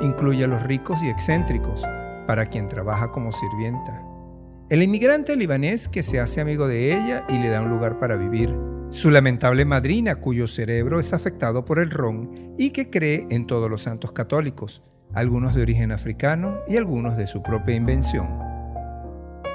Incluye 0.00 0.44
a 0.44 0.46
los 0.46 0.62
ricos 0.62 1.02
y 1.02 1.08
excéntricos, 1.08 1.82
para 2.28 2.50
quien 2.50 2.68
trabaja 2.68 3.10
como 3.10 3.32
sirvienta. 3.32 4.04
El 4.68 4.82
inmigrante 4.82 5.34
libanés 5.34 5.88
que 5.88 6.02
se 6.02 6.20
hace 6.20 6.42
amigo 6.42 6.68
de 6.68 6.92
ella 6.92 7.24
y 7.26 7.38
le 7.38 7.48
da 7.48 7.62
un 7.62 7.70
lugar 7.70 7.98
para 7.98 8.16
vivir 8.16 8.54
su 8.90 9.10
lamentable 9.10 9.66
madrina 9.66 10.16
cuyo 10.16 10.46
cerebro 10.46 11.00
es 11.00 11.12
afectado 11.12 11.64
por 11.64 11.78
el 11.78 11.90
ron 11.90 12.54
y 12.56 12.70
que 12.70 12.88
cree 12.88 13.26
en 13.30 13.46
todos 13.46 13.68
los 13.70 13.82
santos 13.82 14.12
católicos, 14.12 14.82
algunos 15.12 15.54
de 15.54 15.60
origen 15.60 15.90
africano 15.90 16.60
y 16.68 16.76
algunos 16.76 17.16
de 17.16 17.26
su 17.26 17.42
propia 17.42 17.74
invención. 17.74 18.28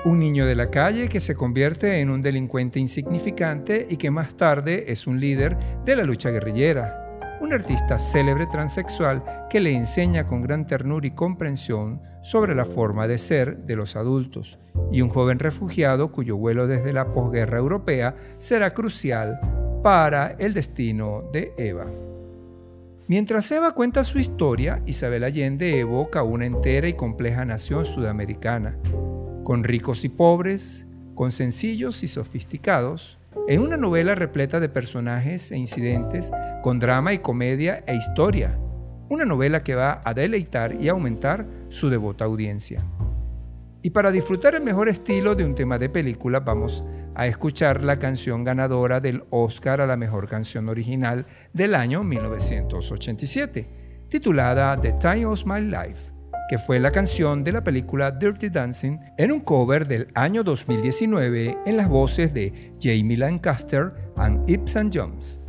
Un 0.05 0.19
niño 0.19 0.45
de 0.45 0.55
la 0.55 0.69
calle 0.69 1.09
que 1.09 1.19
se 1.19 1.33
convierte 1.33 1.99
en 1.99 2.09
un 2.11 2.21
delincuente 2.21 2.79
insignificante 2.79 3.87
y 3.89 3.97
que 3.97 4.11
más 4.11 4.35
tarde 4.35 4.91
es 4.91 5.07
un 5.07 5.19
líder 5.19 5.57
de 5.85 5.95
la 5.95 6.03
lucha 6.03 6.29
guerrillera. 6.29 6.99
Un 7.39 7.53
artista 7.53 7.97
célebre 7.97 8.47
transexual 8.47 9.47
que 9.49 9.59
le 9.59 9.73
enseña 9.73 10.25
con 10.27 10.41
gran 10.41 10.67
ternura 10.67 11.07
y 11.07 11.11
comprensión 11.11 12.01
sobre 12.23 12.55
la 12.55 12.65
forma 12.65 13.07
de 13.07 13.19
ser 13.19 13.65
de 13.65 13.75
los 13.75 13.95
adultos 13.95 14.57
y 14.91 15.01
un 15.01 15.09
joven 15.09 15.37
refugiado 15.37 16.11
cuyo 16.11 16.37
vuelo 16.37 16.65
desde 16.65 16.93
la 16.93 17.13
posguerra 17.13 17.59
europea 17.59 18.15
será 18.39 18.73
crucial 18.73 19.39
para 19.83 20.35
el 20.39 20.53
destino 20.53 21.29
de 21.31 21.53
Eva. 21.57 21.85
Mientras 23.07 23.51
Eva 23.51 23.73
cuenta 23.73 24.05
su 24.05 24.17
historia, 24.17 24.81
Isabel 24.85 25.25
Allende 25.25 25.77
evoca 25.77 26.23
una 26.23 26.45
entera 26.45 26.87
y 26.87 26.93
compleja 26.93 27.43
nación 27.43 27.83
sudamericana, 27.83 28.77
con 29.43 29.65
ricos 29.65 30.05
y 30.05 30.09
pobres, 30.09 30.85
con 31.13 31.31
sencillos 31.31 32.01
y 32.03 32.07
sofisticados, 32.07 33.19
en 33.49 33.61
una 33.61 33.75
novela 33.75 34.15
repleta 34.15 34.61
de 34.61 34.69
personajes 34.69 35.51
e 35.51 35.57
incidentes, 35.57 36.31
con 36.61 36.79
drama 36.79 37.13
y 37.13 37.19
comedia 37.19 37.83
e 37.85 37.95
historia, 37.95 38.57
una 39.13 39.25
novela 39.25 39.63
que 39.63 39.75
va 39.75 40.01
a 40.03 40.13
deleitar 40.13 40.81
y 40.81 40.89
aumentar 40.89 41.45
su 41.69 41.89
devota 41.89 42.25
audiencia. 42.25 42.83
Y 43.85 43.89
para 43.89 44.11
disfrutar 44.11 44.55
el 44.55 44.63
mejor 44.63 44.87
estilo 44.87 45.35
de 45.35 45.45
un 45.45 45.55
tema 45.55 45.77
de 45.77 45.89
película, 45.89 46.39
vamos 46.39 46.85
a 47.15 47.27
escuchar 47.27 47.83
la 47.83 47.99
canción 47.99 48.45
ganadora 48.45 49.01
del 49.01 49.25
Oscar 49.29 49.81
a 49.81 49.85
la 49.85 49.97
mejor 49.97 50.27
canción 50.27 50.69
original 50.69 51.25
del 51.51 51.75
año 51.75 52.03
1987, 52.03 54.07
titulada 54.09 54.79
The 54.79 54.93
Time 54.93 55.25
of 55.25 55.45
My 55.45 55.59
Life, 55.59 56.13
que 56.49 56.57
fue 56.57 56.79
la 56.79 56.91
canción 56.91 57.43
de 57.43 57.51
la 57.51 57.63
película 57.63 58.09
Dirty 58.09 58.47
Dancing 58.47 58.99
en 59.17 59.33
un 59.33 59.41
cover 59.41 59.85
del 59.85 60.07
año 60.15 60.43
2019 60.43 61.57
en 61.65 61.77
las 61.77 61.89
voces 61.89 62.33
de 62.33 62.73
Jamie 62.81 63.17
Lancaster 63.17 63.91
and 64.15 64.49
Ibsen 64.49 64.91
Jones. 64.93 65.42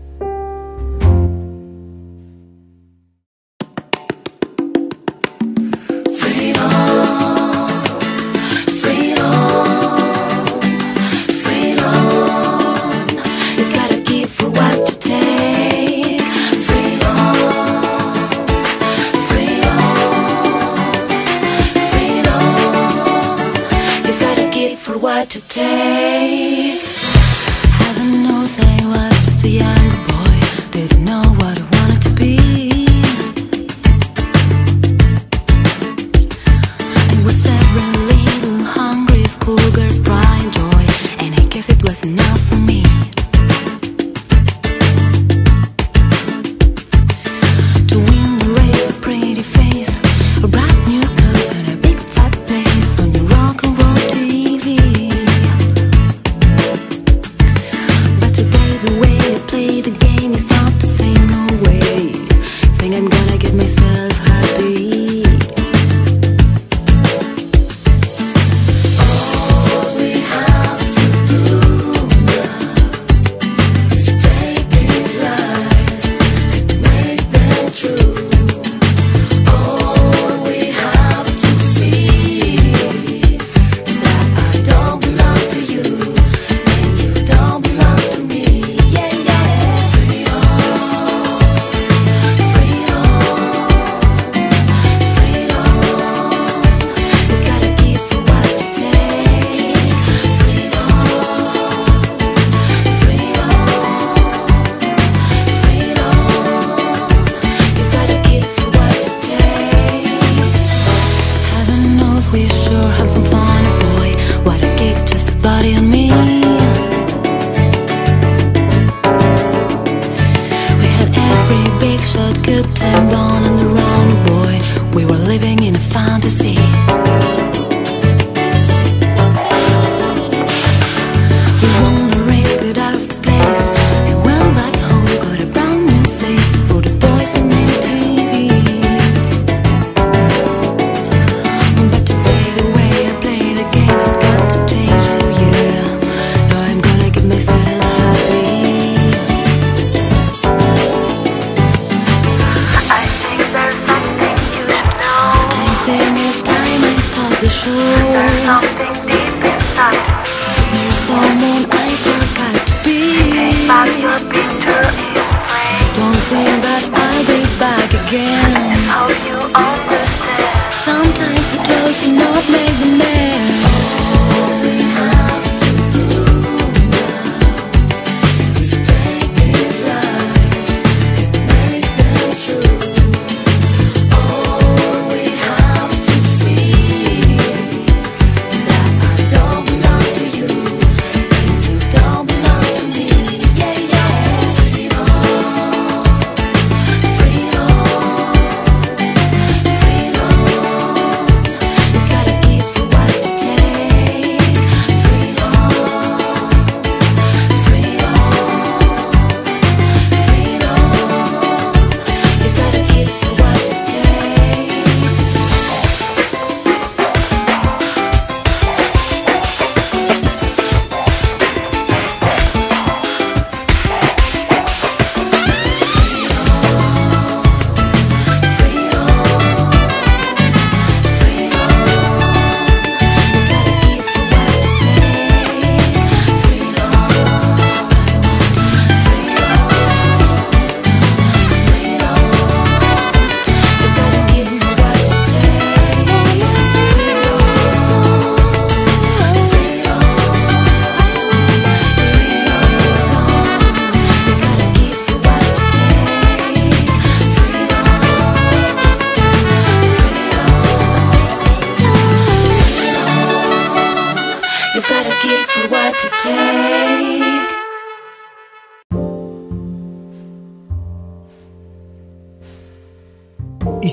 The 47.95 48.01
race, 48.01 48.34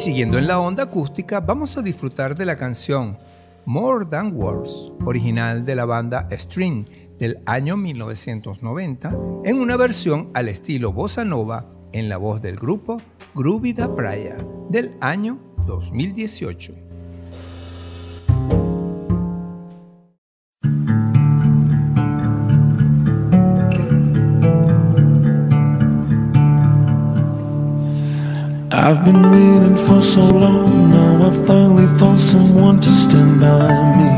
siguiendo 0.01 0.39
en 0.39 0.47
la 0.47 0.59
onda 0.59 0.85
acústica, 0.85 1.41
vamos 1.41 1.77
a 1.77 1.83
disfrutar 1.83 2.35
de 2.35 2.43
la 2.43 2.57
canción 2.57 3.19
More 3.65 4.07
Than 4.07 4.35
Words, 4.35 4.91
original 5.05 5.63
de 5.63 5.75
la 5.75 5.85
banda 5.85 6.27
String 6.31 6.85
del 7.19 7.37
año 7.45 7.77
1990, 7.77 9.15
en 9.45 9.59
una 9.59 9.77
versión 9.77 10.31
al 10.33 10.49
estilo 10.49 10.91
bossa 10.91 11.23
nova 11.23 11.67
en 11.93 12.09
la 12.09 12.17
voz 12.17 12.41
del 12.41 12.55
grupo 12.55 12.99
Groovy 13.35 13.73
da 13.73 13.95
Praia 13.95 14.37
del 14.71 14.95
año 15.01 15.37
2018. 15.67 16.90
I've 28.83 29.05
been 29.05 29.21
waiting 29.21 29.77
for 29.77 30.01
so 30.01 30.25
long, 30.25 30.89
now 30.89 31.29
I 31.29 31.45
finally 31.45 31.85
found 31.99 32.19
someone 32.19 32.79
to 32.79 32.89
stand 32.89 33.39
by 33.39 33.69
me. 33.99 34.09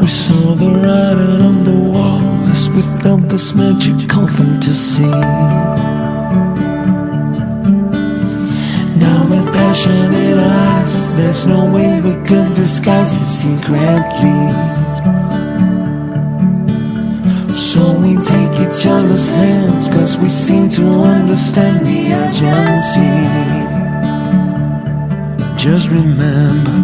We 0.00 0.08
saw 0.08 0.56
the 0.56 0.66
writing 0.66 1.40
on 1.40 1.62
the 1.62 1.78
wall 1.92 2.20
as 2.50 2.68
we 2.68 2.82
felt 3.00 3.28
this 3.28 3.54
magical 3.54 4.26
fantasy. 4.26 5.06
Now 9.04 9.20
with 9.30 9.46
passionate 9.54 10.38
eyes, 10.38 11.16
there's 11.16 11.46
no 11.46 11.72
way 11.72 12.00
we 12.00 12.14
could 12.26 12.54
disguise 12.54 13.14
it 13.22 13.30
secretly. 13.40 14.40
So 17.54 17.92
we 18.00 18.16
other's 18.86 19.28
hands 19.28 19.88
Cause 19.88 20.16
we 20.16 20.28
seem 20.28 20.68
to 20.70 20.84
understand 20.84 21.86
the 21.86 22.12
urgency 22.12 23.12
Just 25.56 25.88
remember 25.88 26.76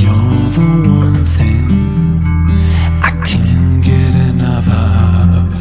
You're 0.00 0.50
the 0.58 0.68
one 1.02 1.24
thing 1.36 1.68
I 3.02 3.10
can't 3.24 3.84
get 3.84 4.14
enough 4.30 4.68
of. 4.68 5.52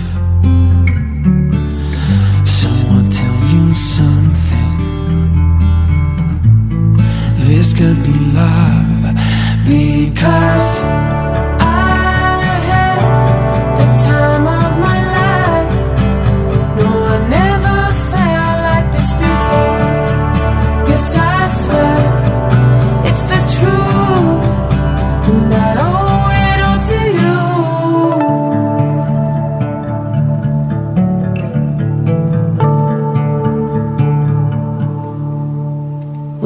So 2.48 2.70
I'll 2.70 3.10
tell 3.12 3.40
you 3.54 3.76
something. 3.76 4.74
This 7.48 7.74
could 7.74 8.02
be 8.04 8.14
love 8.34 9.16
Because 9.66 11.03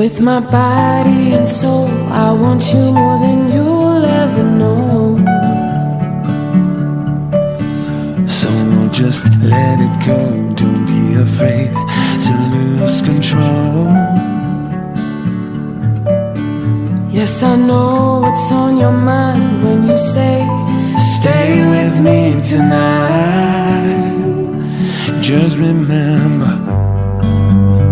With 0.08 0.22
my 0.22 0.40
body 0.40 1.34
and 1.34 1.46
soul, 1.46 1.90
I 2.26 2.32
want 2.32 2.72
you 2.72 2.80
more 2.94 3.20
than 3.20 3.52
you'll 3.52 4.06
ever 4.06 4.44
know. 4.62 5.18
So 8.26 8.50
just 8.94 9.26
let 9.54 9.82
it 9.88 9.96
go. 10.08 10.22
Don't 10.56 10.86
be 10.86 11.16
afraid 11.26 11.74
to 12.26 12.32
lose 12.54 13.02
control. 13.02 13.88
Yes, 17.12 17.44
I 17.44 17.58
know 17.58 18.22
what's 18.22 18.50
on 18.50 18.78
your 18.78 18.94
mind 18.94 19.62
when 19.62 19.84
you 19.90 19.98
say, 19.98 20.48
Stay 21.18 21.68
with 21.76 22.00
me 22.00 22.42
tonight. 22.42 24.06
Just 25.20 25.58
remember, 25.58 26.54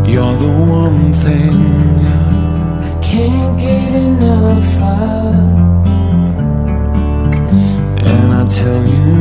you're 0.10 0.38
the 0.38 0.54
one 0.82 1.14
thing. 1.16 1.85
Can't 3.26 3.60
get 3.60 3.92
enough 3.92 4.76
of. 4.84 5.34
And 8.14 8.34
I 8.40 8.48
tell 8.48 8.86
you 8.86 9.14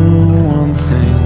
one 0.59 0.75
thing. 0.75 1.25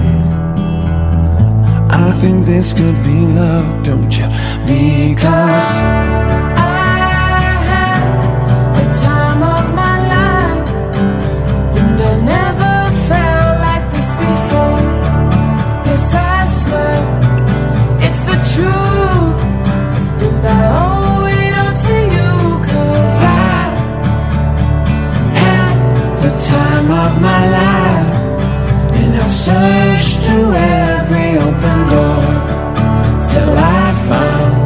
I 1.91 2.13
think 2.21 2.47
this 2.47 2.73
could 2.73 2.95
be 3.03 3.19
love, 3.41 3.83
don't 3.83 4.17
you? 4.17 4.29
Because 4.65 5.83
my 27.21 27.45
life, 27.61 28.15
and 28.99 29.11
I've 29.17 29.33
searched 29.33 30.19
through 30.25 30.53
every 30.55 31.31
open 31.47 31.79
door 31.93 32.25
till 33.31 33.53
I 33.57 33.59
found 34.11 34.57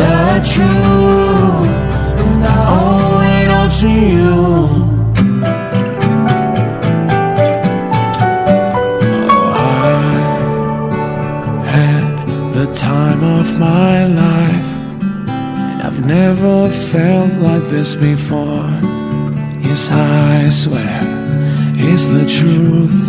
the 0.00 0.18
truth, 0.52 1.74
and 2.24 2.40
I 2.44 2.46
owe 2.76 3.20
it 3.36 3.48
all 3.56 3.70
to 3.80 3.90
you. 4.16 4.40
Oh, 9.30 9.52
I 9.54 9.56
had 11.76 12.04
the 12.54 12.66
time 12.74 13.22
of 13.38 13.46
my 13.58 13.94
life, 14.06 14.68
and 15.28 15.82
I've 15.82 16.00
never 16.04 16.68
felt 16.92 17.32
like 17.34 17.66
this 17.70 17.94
before. 17.94 18.68
Yes, 19.60 19.90
I 19.90 20.48
swear 20.50 20.99
it's 21.82 22.06
the 22.06 22.24
truth, 22.26 23.08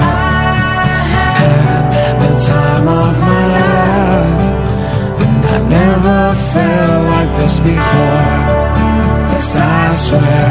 had 1.40 1.84
the 2.22 2.32
time 2.38 2.88
of 2.88 3.14
my 3.30 3.44
life, 3.56 4.42
and 5.22 5.44
I 5.44 5.58
never 5.78 6.20
felt 6.52 7.02
like 7.12 7.30
this 7.38 7.56
before. 7.60 8.38
Yes, 9.32 9.56
I 9.56 9.94
swear 10.06 10.50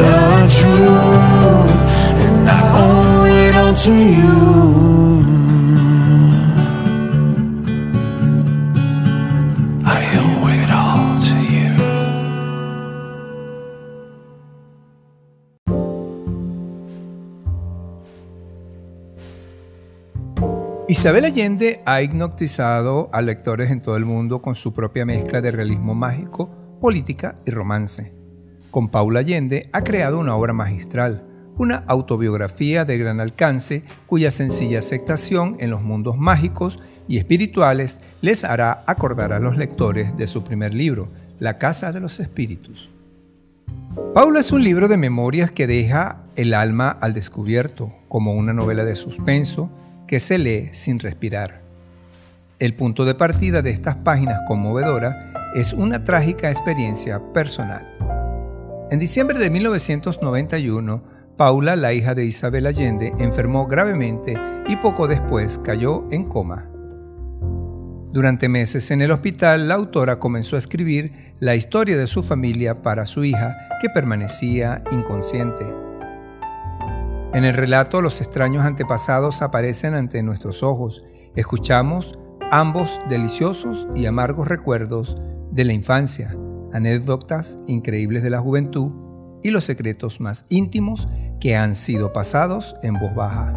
the 0.00 0.16
truth, 0.58 1.80
and 2.24 2.48
I 2.48 2.60
owe 2.82 3.24
it 3.26 3.54
all 3.54 3.74
to 3.84 3.94
you. 4.20 5.45
Isabel 20.98 21.26
Allende 21.26 21.82
ha 21.84 22.00
hipnotizado 22.00 23.10
a 23.12 23.20
lectores 23.20 23.70
en 23.70 23.82
todo 23.82 23.98
el 23.98 24.06
mundo 24.06 24.40
con 24.40 24.54
su 24.54 24.72
propia 24.72 25.04
mezcla 25.04 25.42
de 25.42 25.50
realismo 25.50 25.94
mágico, 25.94 26.50
política 26.80 27.34
y 27.44 27.50
romance. 27.50 28.14
Con 28.70 28.88
Paula 28.88 29.20
Allende 29.20 29.68
ha 29.74 29.84
creado 29.84 30.18
una 30.18 30.34
obra 30.34 30.54
magistral, 30.54 31.22
una 31.58 31.84
autobiografía 31.86 32.86
de 32.86 32.96
gran 32.96 33.20
alcance 33.20 33.84
cuya 34.06 34.30
sencilla 34.30 34.78
aceptación 34.78 35.58
en 35.60 35.68
los 35.68 35.82
mundos 35.82 36.16
mágicos 36.16 36.80
y 37.06 37.18
espirituales 37.18 38.00
les 38.22 38.42
hará 38.42 38.82
acordar 38.86 39.34
a 39.34 39.38
los 39.38 39.58
lectores 39.58 40.16
de 40.16 40.26
su 40.26 40.44
primer 40.44 40.72
libro, 40.72 41.10
La 41.38 41.58
Casa 41.58 41.92
de 41.92 42.00
los 42.00 42.20
Espíritus. 42.20 42.88
Paula 44.14 44.40
es 44.40 44.50
un 44.50 44.64
libro 44.64 44.88
de 44.88 44.96
memorias 44.96 45.50
que 45.50 45.66
deja 45.66 46.22
el 46.36 46.54
alma 46.54 46.88
al 46.88 47.12
descubierto, 47.12 47.92
como 48.08 48.32
una 48.32 48.54
novela 48.54 48.86
de 48.86 48.96
suspenso 48.96 49.70
que 50.06 50.20
se 50.20 50.38
lee 50.38 50.70
sin 50.72 50.98
respirar. 50.98 51.62
El 52.58 52.74
punto 52.74 53.04
de 53.04 53.14
partida 53.14 53.60
de 53.60 53.70
estas 53.70 53.96
páginas 53.96 54.40
conmovedoras 54.46 55.16
es 55.54 55.72
una 55.72 56.04
trágica 56.04 56.50
experiencia 56.50 57.20
personal. 57.32 57.86
En 58.90 58.98
diciembre 58.98 59.38
de 59.38 59.50
1991, 59.50 61.02
Paula, 61.36 61.76
la 61.76 61.92
hija 61.92 62.14
de 62.14 62.24
Isabel 62.24 62.66
Allende, 62.66 63.12
enfermó 63.18 63.66
gravemente 63.66 64.38
y 64.68 64.76
poco 64.76 65.06
después 65.06 65.58
cayó 65.58 66.10
en 66.10 66.24
coma. 66.24 66.70
Durante 68.12 68.48
meses 68.48 68.90
en 68.90 69.02
el 69.02 69.10
hospital, 69.10 69.68
la 69.68 69.74
autora 69.74 70.18
comenzó 70.18 70.56
a 70.56 70.58
escribir 70.58 71.34
la 71.38 71.54
historia 71.54 71.98
de 71.98 72.06
su 72.06 72.22
familia 72.22 72.80
para 72.80 73.04
su 73.04 73.24
hija, 73.24 73.58
que 73.82 73.90
permanecía 73.90 74.82
inconsciente. 74.90 75.85
En 77.36 77.44
el 77.44 77.52
relato 77.52 78.00
los 78.00 78.22
extraños 78.22 78.64
antepasados 78.64 79.42
aparecen 79.42 79.92
ante 79.92 80.22
nuestros 80.22 80.62
ojos. 80.62 81.04
Escuchamos 81.34 82.18
ambos 82.50 82.98
deliciosos 83.10 83.86
y 83.94 84.06
amargos 84.06 84.48
recuerdos 84.48 85.18
de 85.50 85.66
la 85.66 85.74
infancia, 85.74 86.34
anécdotas 86.72 87.58
increíbles 87.66 88.22
de 88.22 88.30
la 88.30 88.40
juventud 88.40 88.90
y 89.42 89.50
los 89.50 89.64
secretos 89.64 90.18
más 90.18 90.46
íntimos 90.48 91.08
que 91.38 91.56
han 91.56 91.74
sido 91.74 92.14
pasados 92.14 92.74
en 92.82 92.94
voz 92.94 93.14
baja. 93.14 93.52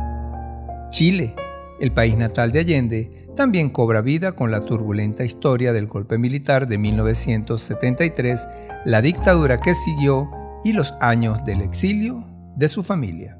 Chile, 0.89 1.33
el 1.79 1.93
país 1.93 2.17
natal 2.17 2.51
de 2.51 2.59
Allende, 2.59 3.29
también 3.37 3.69
cobra 3.69 4.01
vida 4.01 4.33
con 4.33 4.51
la 4.51 4.59
turbulenta 4.59 5.23
historia 5.23 5.71
del 5.71 5.87
golpe 5.87 6.17
militar 6.17 6.67
de 6.67 6.77
1973, 6.77 8.45
la 8.83 9.01
dictadura 9.01 9.61
que 9.61 9.73
siguió 9.73 10.29
y 10.65 10.73
los 10.73 10.95
años 10.99 11.45
del 11.45 11.61
exilio 11.61 12.27
de 12.57 12.67
su 12.67 12.83
familia. 12.83 13.38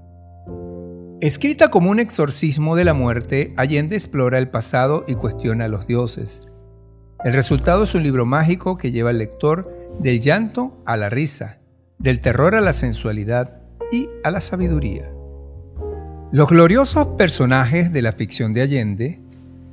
Escrita 1.21 1.69
como 1.69 1.91
un 1.91 1.99
exorcismo 1.99 2.77
de 2.77 2.85
la 2.85 2.93
muerte, 2.93 3.53
Allende 3.57 3.97
explora 3.97 4.37
el 4.37 4.47
pasado 4.47 5.03
y 5.05 5.15
cuestiona 5.15 5.65
a 5.65 5.67
los 5.67 5.85
dioses. 5.85 6.43
El 7.25 7.33
resultado 7.33 7.83
es 7.83 7.93
un 7.93 8.03
libro 8.03 8.25
mágico 8.25 8.77
que 8.77 8.93
lleva 8.93 9.09
al 9.09 9.17
lector 9.17 9.69
del 9.99 10.21
llanto 10.21 10.81
a 10.85 10.95
la 10.95 11.09
risa, 11.09 11.57
del 11.97 12.21
terror 12.21 12.55
a 12.55 12.61
la 12.61 12.71
sensualidad 12.71 13.59
y 13.91 14.07
a 14.23 14.31
la 14.31 14.39
sabiduría. 14.39 15.11
Los 16.31 16.47
gloriosos 16.47 17.07
personajes 17.17 17.91
de 17.91 18.01
la 18.01 18.13
ficción 18.13 18.53
de 18.53 18.61
Allende, 18.61 19.19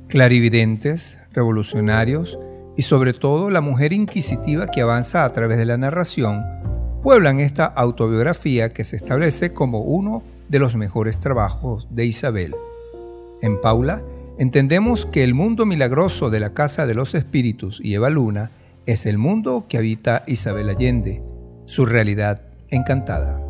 clarividentes, 0.09 1.17
revolucionarios 1.31 2.37
y 2.75 2.81
sobre 2.81 3.13
todo 3.13 3.51
la 3.51 3.61
mujer 3.61 3.93
inquisitiva 3.93 4.67
que 4.67 4.81
avanza 4.81 5.23
a 5.23 5.31
través 5.31 5.57
de 5.57 5.65
la 5.65 5.77
narración, 5.77 6.43
pueblan 7.01 7.39
esta 7.39 7.67
autobiografía 7.67 8.73
que 8.73 8.83
se 8.83 8.97
establece 8.97 9.53
como 9.53 9.79
uno 9.79 10.23
de 10.49 10.59
los 10.59 10.75
mejores 10.75 11.19
trabajos 11.19 11.87
de 11.91 12.05
Isabel. 12.05 12.55
En 13.41 13.59
Paula, 13.61 14.03
entendemos 14.37 15.05
que 15.05 15.23
el 15.23 15.33
mundo 15.33 15.65
milagroso 15.65 16.29
de 16.29 16.39
la 16.39 16.53
Casa 16.53 16.85
de 16.85 16.93
los 16.93 17.15
Espíritus 17.15 17.79
y 17.83 17.93
Eva 17.93 18.09
Luna 18.09 18.51
es 18.85 19.05
el 19.05 19.17
mundo 19.17 19.65
que 19.67 19.77
habita 19.77 20.23
Isabel 20.27 20.69
Allende, 20.69 21.21
su 21.65 21.85
realidad 21.85 22.41
encantada. 22.69 23.41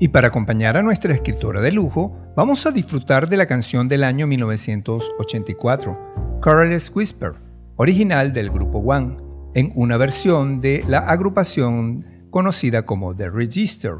Y 0.00 0.08
para 0.08 0.28
acompañar 0.28 0.76
a 0.76 0.82
nuestra 0.82 1.14
escritora 1.14 1.60
de 1.60 1.70
lujo, 1.70 2.16
vamos 2.36 2.66
a 2.66 2.72
disfrutar 2.72 3.28
de 3.28 3.36
la 3.36 3.46
canción 3.46 3.86
del 3.86 4.02
año 4.02 4.26
1984, 4.26 6.40
Careless 6.42 6.90
Whisper, 6.94 7.34
original 7.76 8.32
del 8.32 8.50
grupo 8.50 8.78
One, 8.78 9.16
en 9.54 9.70
una 9.76 9.96
versión 9.96 10.60
de 10.60 10.84
la 10.88 10.98
agrupación 10.98 12.04
conocida 12.30 12.84
como 12.84 13.14
The 13.14 13.30
Register, 13.30 13.94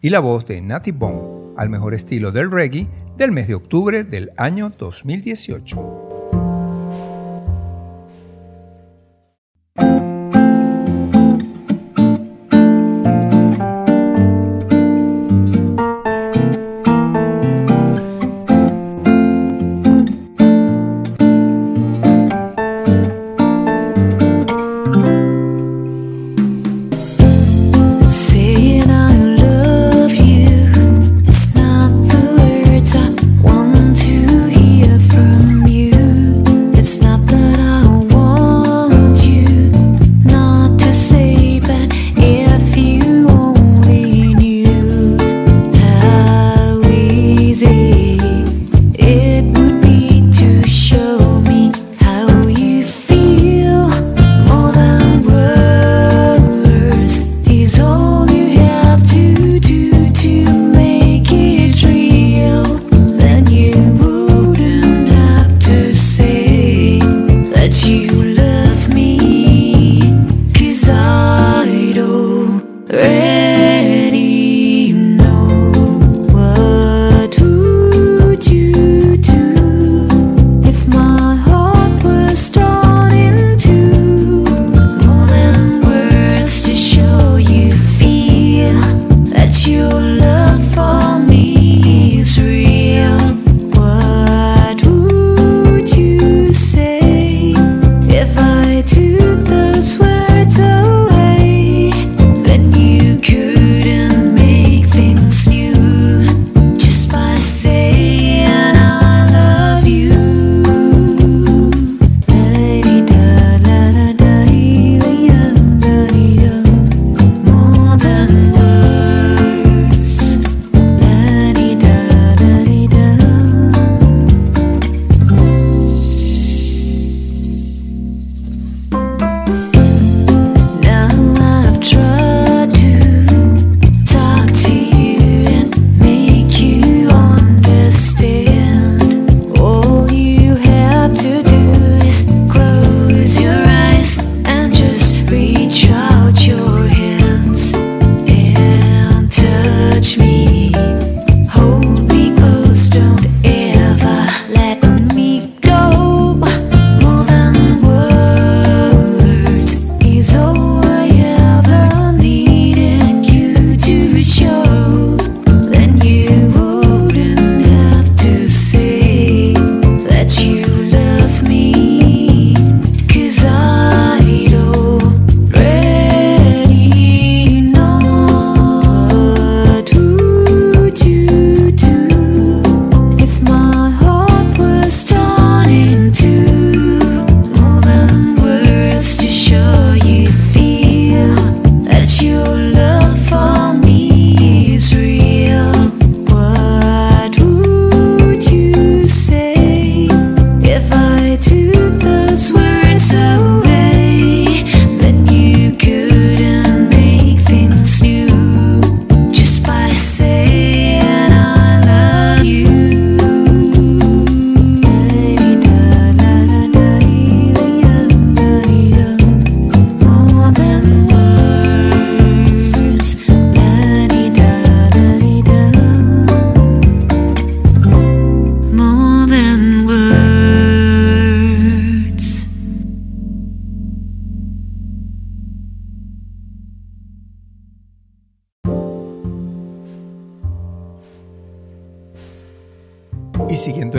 y 0.00 0.08
la 0.08 0.20
voz 0.20 0.46
de 0.46 0.62
Natty 0.62 0.92
Bone 0.92 1.41
al 1.56 1.68
mejor 1.68 1.94
estilo 1.94 2.32
del 2.32 2.50
reggae 2.50 2.88
del 3.16 3.32
mes 3.32 3.48
de 3.48 3.54
octubre 3.54 4.04
del 4.04 4.30
año 4.36 4.70
2018. 4.70 6.02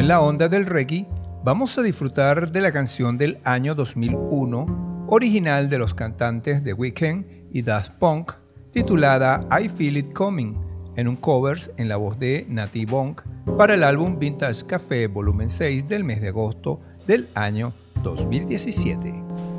en 0.03 0.09
la 0.09 0.19
onda 0.19 0.49
del 0.49 0.65
reggae, 0.65 1.07
vamos 1.45 1.77
a 1.77 1.81
disfrutar 1.81 2.51
de 2.51 2.59
la 2.59 2.73
canción 2.73 3.17
del 3.17 3.39
año 3.45 3.73
2001, 3.73 5.05
original 5.07 5.69
de 5.69 5.77
los 5.77 5.93
cantantes 5.93 6.61
The 6.61 6.73
Weeknd 6.73 7.23
y 7.53 7.61
Das 7.61 7.89
Punk, 7.89 8.33
titulada 8.73 9.47
I 9.49 9.69
Feel 9.69 9.95
It 9.95 10.11
Coming, 10.11 10.57
en 10.97 11.07
un 11.07 11.15
covers 11.15 11.71
en 11.77 11.87
la 11.87 11.95
voz 11.95 12.19
de 12.19 12.45
Natty 12.49 12.83
Bonk 12.83 13.21
para 13.57 13.75
el 13.75 13.83
álbum 13.83 14.19
Vintage 14.19 14.65
Café 14.65 15.07
Volumen 15.07 15.49
6 15.49 15.87
del 15.87 16.03
mes 16.03 16.19
de 16.19 16.27
agosto 16.27 16.81
del 17.07 17.29
año 17.33 17.71
2017. 18.03 19.52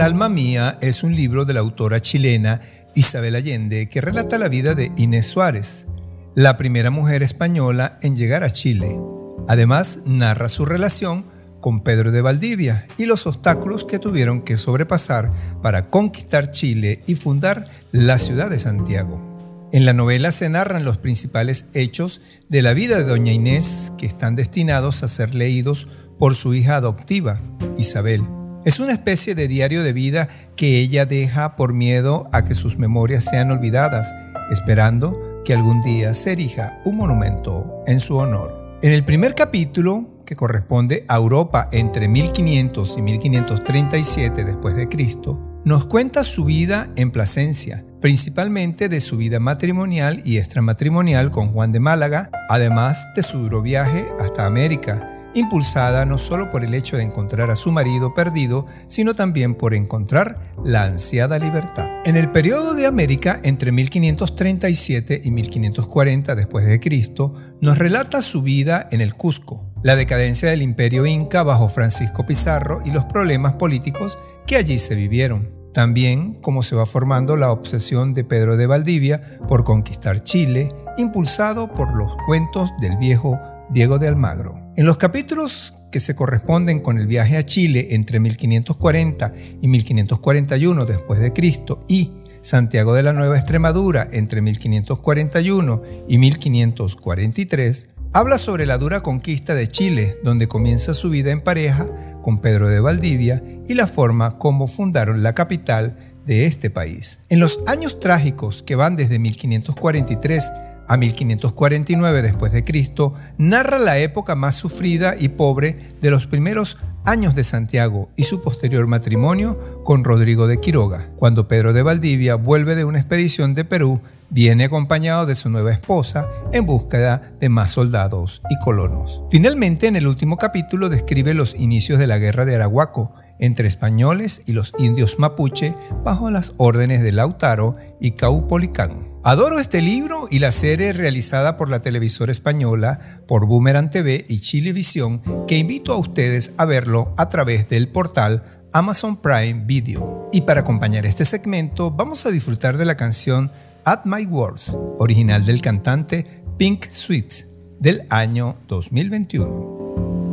El 0.00 0.06
alma 0.06 0.30
mía 0.30 0.78
es 0.80 1.02
un 1.02 1.14
libro 1.14 1.44
de 1.44 1.52
la 1.52 1.60
autora 1.60 2.00
chilena 2.00 2.62
Isabel 2.94 3.34
Allende 3.34 3.90
que 3.90 4.00
relata 4.00 4.38
la 4.38 4.48
vida 4.48 4.74
de 4.74 4.92
Inés 4.96 5.26
Suárez, 5.26 5.88
la 6.34 6.56
primera 6.56 6.90
mujer 6.90 7.22
española 7.22 7.98
en 8.00 8.16
llegar 8.16 8.42
a 8.42 8.48
Chile. 8.48 8.98
Además, 9.46 9.98
narra 10.06 10.48
su 10.48 10.64
relación 10.64 11.26
con 11.60 11.80
Pedro 11.80 12.12
de 12.12 12.22
Valdivia 12.22 12.86
y 12.96 13.04
los 13.04 13.26
obstáculos 13.26 13.84
que 13.84 13.98
tuvieron 13.98 14.40
que 14.40 14.56
sobrepasar 14.56 15.32
para 15.60 15.90
conquistar 15.90 16.50
Chile 16.50 17.02
y 17.06 17.14
fundar 17.14 17.70
la 17.92 18.18
ciudad 18.18 18.48
de 18.48 18.58
Santiago. 18.58 19.68
En 19.70 19.84
la 19.84 19.92
novela 19.92 20.30
se 20.30 20.48
narran 20.48 20.86
los 20.86 20.96
principales 20.96 21.66
hechos 21.74 22.22
de 22.48 22.62
la 22.62 22.72
vida 22.72 22.96
de 22.96 23.04
Doña 23.04 23.32
Inés 23.32 23.92
que 23.98 24.06
están 24.06 24.34
destinados 24.34 25.02
a 25.02 25.08
ser 25.08 25.34
leídos 25.34 25.88
por 26.18 26.36
su 26.36 26.54
hija 26.54 26.76
adoptiva, 26.76 27.38
Isabel. 27.76 28.39
Es 28.70 28.78
una 28.78 28.92
especie 28.92 29.34
de 29.34 29.48
diario 29.48 29.82
de 29.82 29.92
vida 29.92 30.28
que 30.54 30.78
ella 30.78 31.04
deja 31.04 31.56
por 31.56 31.72
miedo 31.72 32.28
a 32.30 32.44
que 32.44 32.54
sus 32.54 32.78
memorias 32.78 33.24
sean 33.24 33.50
olvidadas, 33.50 34.14
esperando 34.52 35.42
que 35.44 35.54
algún 35.54 35.82
día 35.82 36.14
se 36.14 36.30
erija 36.30 36.78
un 36.84 36.98
monumento 36.98 37.82
en 37.88 37.98
su 37.98 38.16
honor. 38.16 38.78
En 38.80 38.92
el 38.92 39.04
primer 39.04 39.34
capítulo, 39.34 40.22
que 40.24 40.36
corresponde 40.36 41.04
a 41.08 41.16
Europa 41.16 41.68
entre 41.72 42.06
1500 42.06 42.96
y 42.96 43.02
1537 43.02 44.44
después 44.44 44.76
de 44.76 44.88
Cristo, 44.88 45.60
nos 45.64 45.86
cuenta 45.86 46.22
su 46.22 46.44
vida 46.44 46.90
en 46.94 47.10
Plasencia, 47.10 47.84
principalmente 48.00 48.88
de 48.88 49.00
su 49.00 49.16
vida 49.16 49.40
matrimonial 49.40 50.22
y 50.24 50.38
extramatrimonial 50.38 51.32
con 51.32 51.48
Juan 51.48 51.72
de 51.72 51.80
Málaga, 51.80 52.30
además 52.48 53.04
de 53.16 53.24
su 53.24 53.38
duro 53.38 53.62
viaje 53.62 54.06
hasta 54.20 54.46
América, 54.46 55.09
impulsada 55.34 56.04
no 56.04 56.18
solo 56.18 56.50
por 56.50 56.64
el 56.64 56.74
hecho 56.74 56.96
de 56.96 57.02
encontrar 57.02 57.50
a 57.50 57.56
su 57.56 57.72
marido 57.72 58.14
perdido, 58.14 58.66
sino 58.86 59.14
también 59.14 59.54
por 59.54 59.74
encontrar 59.74 60.54
la 60.64 60.84
ansiada 60.84 61.38
libertad. 61.38 61.88
En 62.04 62.16
el 62.16 62.30
periodo 62.30 62.74
de 62.74 62.86
América, 62.86 63.40
entre 63.42 63.72
1537 63.72 65.20
y 65.24 65.30
1540 65.30 66.34
después 66.34 66.66
de 66.66 66.80
Cristo, 66.80 67.34
nos 67.60 67.78
relata 67.78 68.22
su 68.22 68.42
vida 68.42 68.88
en 68.90 69.00
el 69.00 69.14
Cusco, 69.14 69.70
la 69.82 69.96
decadencia 69.96 70.50
del 70.50 70.60
imperio 70.60 71.06
inca 71.06 71.42
bajo 71.42 71.68
Francisco 71.68 72.26
Pizarro 72.26 72.82
y 72.84 72.90
los 72.90 73.06
problemas 73.06 73.54
políticos 73.54 74.18
que 74.46 74.56
allí 74.56 74.78
se 74.78 74.94
vivieron. 74.94 75.60
También 75.72 76.34
cómo 76.34 76.62
se 76.62 76.76
va 76.76 76.84
formando 76.84 77.36
la 77.36 77.50
obsesión 77.50 78.12
de 78.12 78.24
Pedro 78.24 78.58
de 78.58 78.66
Valdivia 78.66 79.22
por 79.48 79.64
conquistar 79.64 80.22
Chile, 80.22 80.74
impulsado 80.98 81.72
por 81.72 81.94
los 81.94 82.12
cuentos 82.26 82.70
del 82.80 82.96
viejo 82.98 83.38
Diego 83.70 83.98
de 83.98 84.08
Almagro. 84.08 84.59
En 84.80 84.86
los 84.86 84.96
capítulos 84.96 85.74
que 85.92 86.00
se 86.00 86.14
corresponden 86.14 86.80
con 86.80 86.96
el 86.96 87.06
viaje 87.06 87.36
a 87.36 87.44
Chile 87.44 87.88
entre 87.90 88.18
1540 88.18 89.34
y 89.60 89.68
1541 89.68 90.86
después 90.86 91.20
de 91.20 91.34
Cristo 91.34 91.84
y 91.86 92.12
Santiago 92.40 92.94
de 92.94 93.02
la 93.02 93.12
Nueva 93.12 93.36
Extremadura 93.36 94.08
entre 94.10 94.40
1541 94.40 95.82
y 96.08 96.16
1543, 96.16 97.88
habla 98.14 98.38
sobre 98.38 98.64
la 98.64 98.78
dura 98.78 99.02
conquista 99.02 99.54
de 99.54 99.68
Chile, 99.68 100.16
donde 100.24 100.48
comienza 100.48 100.94
su 100.94 101.10
vida 101.10 101.30
en 101.30 101.42
pareja 101.42 101.86
con 102.22 102.38
Pedro 102.38 102.70
de 102.70 102.80
Valdivia 102.80 103.42
y 103.68 103.74
la 103.74 103.86
forma 103.86 104.38
como 104.38 104.66
fundaron 104.66 105.22
la 105.22 105.34
capital 105.34 105.98
de 106.24 106.46
este 106.46 106.70
país. 106.70 107.20
En 107.28 107.38
los 107.38 107.62
años 107.66 108.00
trágicos 108.00 108.62
que 108.62 108.76
van 108.76 108.96
desde 108.96 109.18
1543 109.18 110.50
a 110.90 110.96
1549 110.96 112.20
después 112.20 112.50
de 112.50 112.64
Cristo, 112.64 113.14
narra 113.38 113.78
la 113.78 113.98
época 113.98 114.34
más 114.34 114.56
sufrida 114.56 115.14
y 115.16 115.28
pobre 115.28 115.94
de 116.02 116.10
los 116.10 116.26
primeros 116.26 116.78
años 117.04 117.36
de 117.36 117.44
Santiago 117.44 118.10
y 118.16 118.24
su 118.24 118.42
posterior 118.42 118.88
matrimonio 118.88 119.84
con 119.84 120.02
Rodrigo 120.02 120.48
de 120.48 120.58
Quiroga, 120.58 121.08
cuando 121.14 121.46
Pedro 121.46 121.72
de 121.72 121.82
Valdivia 121.82 122.34
vuelve 122.34 122.74
de 122.74 122.84
una 122.84 122.98
expedición 122.98 123.54
de 123.54 123.64
Perú 123.64 124.00
viene 124.30 124.64
acompañado 124.64 125.26
de 125.26 125.36
su 125.36 125.48
nueva 125.48 125.72
esposa 125.72 126.28
en 126.52 126.66
búsqueda 126.66 127.34
de 127.38 127.48
más 127.48 127.70
soldados 127.70 128.42
y 128.50 128.58
colonos. 128.58 129.22
Finalmente, 129.30 129.86
en 129.86 129.94
el 129.94 130.08
último 130.08 130.38
capítulo 130.38 130.88
describe 130.88 131.34
los 131.34 131.54
inicios 131.54 132.00
de 132.00 132.08
la 132.08 132.18
guerra 132.18 132.44
de 132.44 132.56
Arahuaco 132.56 133.12
entre 133.38 133.68
españoles 133.68 134.42
y 134.46 134.54
los 134.54 134.72
indios 134.76 135.20
mapuche 135.20 135.72
bajo 136.02 136.32
las 136.32 136.54
órdenes 136.56 137.00
de 137.00 137.12
Lautaro 137.12 137.76
y 138.00 138.12
Caupolicán. 138.12 139.09
Adoro 139.22 139.58
este 139.60 139.82
libro 139.82 140.28
y 140.30 140.38
la 140.38 140.50
serie 140.50 140.94
realizada 140.94 141.58
por 141.58 141.68
la 141.68 141.82
televisora 141.82 142.32
española, 142.32 143.20
por 143.28 143.46
Boomerang 143.46 143.90
TV 143.90 144.24
y 144.26 144.40
Chilevisión, 144.40 145.20
que 145.46 145.58
invito 145.58 145.92
a 145.92 145.98
ustedes 145.98 146.54
a 146.56 146.64
verlo 146.64 147.12
a 147.18 147.28
través 147.28 147.68
del 147.68 147.88
portal 147.88 148.66
Amazon 148.72 149.20
Prime 149.20 149.64
Video. 149.66 150.30
Y 150.32 150.42
para 150.42 150.62
acompañar 150.62 151.04
este 151.04 151.26
segmento, 151.26 151.90
vamos 151.90 152.24
a 152.24 152.30
disfrutar 152.30 152.78
de 152.78 152.86
la 152.86 152.96
canción 152.96 153.50
At 153.84 154.06
My 154.06 154.24
Words, 154.24 154.74
original 154.98 155.44
del 155.44 155.60
cantante 155.60 156.42
Pink 156.56 156.86
Sweet, 156.90 157.44
del 157.78 158.06
año 158.08 158.56
2021. 158.68 160.29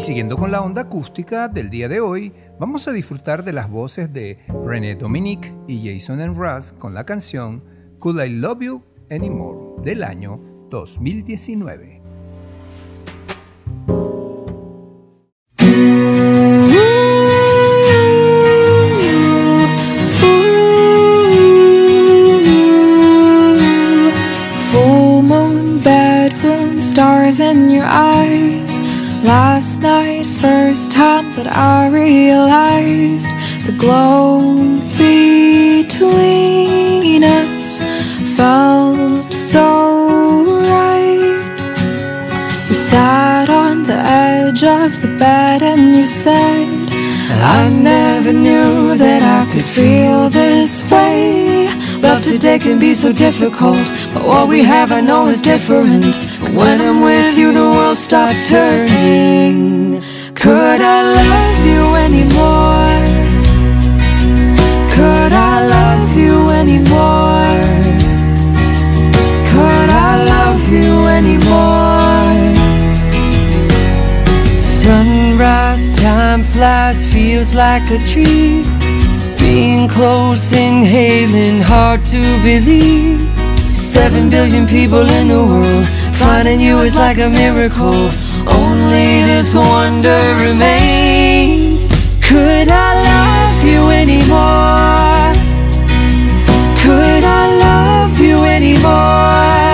Y 0.00 0.02
siguiendo 0.02 0.38
con 0.38 0.50
la 0.50 0.62
onda 0.62 0.80
acústica 0.80 1.46
del 1.48 1.68
día 1.68 1.86
de 1.86 2.00
hoy, 2.00 2.32
vamos 2.58 2.88
a 2.88 2.92
disfrutar 2.92 3.44
de 3.44 3.52
las 3.52 3.68
voces 3.68 4.10
de 4.10 4.38
René 4.64 4.94
Dominique 4.94 5.52
y 5.68 5.92
Jason 5.92 6.26
Mraz 6.30 6.72
con 6.72 6.94
la 6.94 7.04
canción 7.04 7.62
Could 7.98 8.18
I 8.24 8.30
Love 8.30 8.62
You 8.62 8.82
Anymore 9.10 9.82
del 9.84 10.02
año 10.02 10.40
2019. 10.70 11.99
That 31.42 31.56
I 31.56 31.88
realized 31.88 33.28
the 33.66 33.72
glow 33.78 34.40
between 34.98 36.44
us 37.24 37.78
felt 38.36 39.32
so 39.32 40.44
right. 40.68 41.40
We 42.68 42.76
sat 42.76 43.48
on 43.48 43.84
the 43.84 43.94
edge 43.94 44.62
of 44.64 45.00
the 45.00 45.16
bed 45.18 45.62
and 45.62 45.96
you 45.96 46.06
said, 46.06 46.68
I 47.58 47.70
never 47.70 48.32
knew 48.34 48.96
that 48.98 49.22
I 49.22 49.50
could 49.50 49.64
feel 49.64 50.28
this 50.28 50.82
way. 50.90 51.70
Love 52.02 52.22
today 52.22 52.58
can 52.58 52.78
be 52.78 52.92
so 52.92 53.12
difficult, 53.12 53.86
but 54.12 54.26
what 54.26 54.46
we 54.48 54.62
have 54.62 54.92
I 54.92 55.00
know 55.00 55.28
is 55.28 55.40
different. 55.40 56.04
Cause 56.40 56.58
When 56.58 56.82
I'm 56.82 57.00
with 57.00 57.38
you, 57.38 57.52
the 57.54 57.70
world 57.70 57.96
stops 57.96 58.48
turning. 58.50 59.89
Could 60.40 60.80
I 60.80 61.02
love 61.02 61.66
you 61.66 61.82
anymore? 61.96 62.96
Could 64.94 65.32
I 65.34 65.66
love 65.76 66.16
you 66.16 66.48
anymore? 66.48 67.60
Could 69.52 69.90
I 70.08 70.12
love 70.32 70.62
you 70.72 70.92
anymore? 71.18 72.32
Sunrise 74.62 75.94
time 75.98 76.42
flies, 76.44 77.04
feels 77.12 77.54
like 77.54 77.82
a 77.90 77.98
dream. 78.10 78.64
Being 79.38 79.88
close, 79.88 80.54
inhaling, 80.54 81.60
hard 81.60 82.02
to 82.06 82.20
believe. 82.42 83.20
Seven 83.82 84.30
billion 84.30 84.66
people 84.66 85.06
in 85.06 85.28
the 85.28 85.44
world, 85.44 85.86
finding 86.14 86.60
you 86.60 86.78
is 86.78 86.96
like 86.96 87.18
a 87.18 87.28
miracle. 87.28 88.29
Only 88.46 89.22
this 89.30 89.54
wonder 89.54 90.20
remains. 90.38 91.86
Could 92.20 92.68
I 92.68 92.90
love 93.10 93.64
you 93.64 93.90
anymore? 94.02 95.34
Could 96.82 97.24
I 97.24 97.44
love 97.66 98.20
you 98.20 98.44
anymore? 98.44 99.69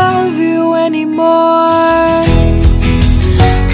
Love 0.00 0.38
you 0.38 0.74
anymore? 0.74 2.24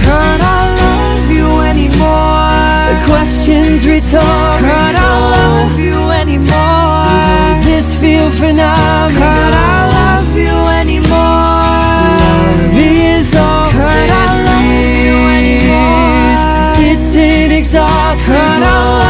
Could 0.03 0.41
I 0.57 0.61
love 0.83 1.27
you 1.39 1.49
anymore? 1.73 2.75
The 2.93 2.99
question's 3.11 3.83
rhetorical. 3.91 4.65
Could 4.65 4.97
I 5.11 5.15
love 5.37 5.77
you 5.87 5.99
anymore? 6.23 7.65
This 7.69 7.89
feel 8.01 8.29
phenomenal. 8.43 9.23
Could 9.23 9.55
I 9.73 9.79
love 9.99 10.31
you 10.45 10.57
anymore? 10.81 12.07
Love 12.55 12.79
is 13.19 13.35
all 13.45 13.67
Could 13.79 14.11
I 14.25 14.29
love 14.49 14.89
you 15.07 15.17
anymore? 15.39 16.71
It's 16.91 17.11
inexhaustible. 17.15 19.06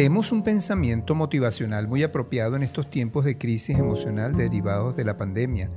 Hoy 0.00 0.04
leeremos 0.04 0.32
un 0.32 0.42
pensamiento 0.42 1.14
motivacional 1.14 1.86
muy 1.86 2.02
apropiado 2.02 2.56
en 2.56 2.62
estos 2.62 2.88
tiempos 2.88 3.26
de 3.26 3.36
crisis 3.36 3.78
emocional 3.78 4.34
derivados 4.34 4.96
de 4.96 5.04
la 5.04 5.18
pandemia, 5.18 5.68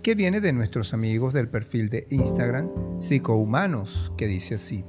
que 0.00 0.14
viene 0.14 0.40
de 0.40 0.52
nuestros 0.52 0.94
amigos 0.94 1.34
del 1.34 1.48
perfil 1.48 1.90
de 1.90 2.06
Instagram 2.08 2.70
Psicohumanos, 3.00 4.12
que 4.16 4.28
dice 4.28 4.54
así. 4.54 4.84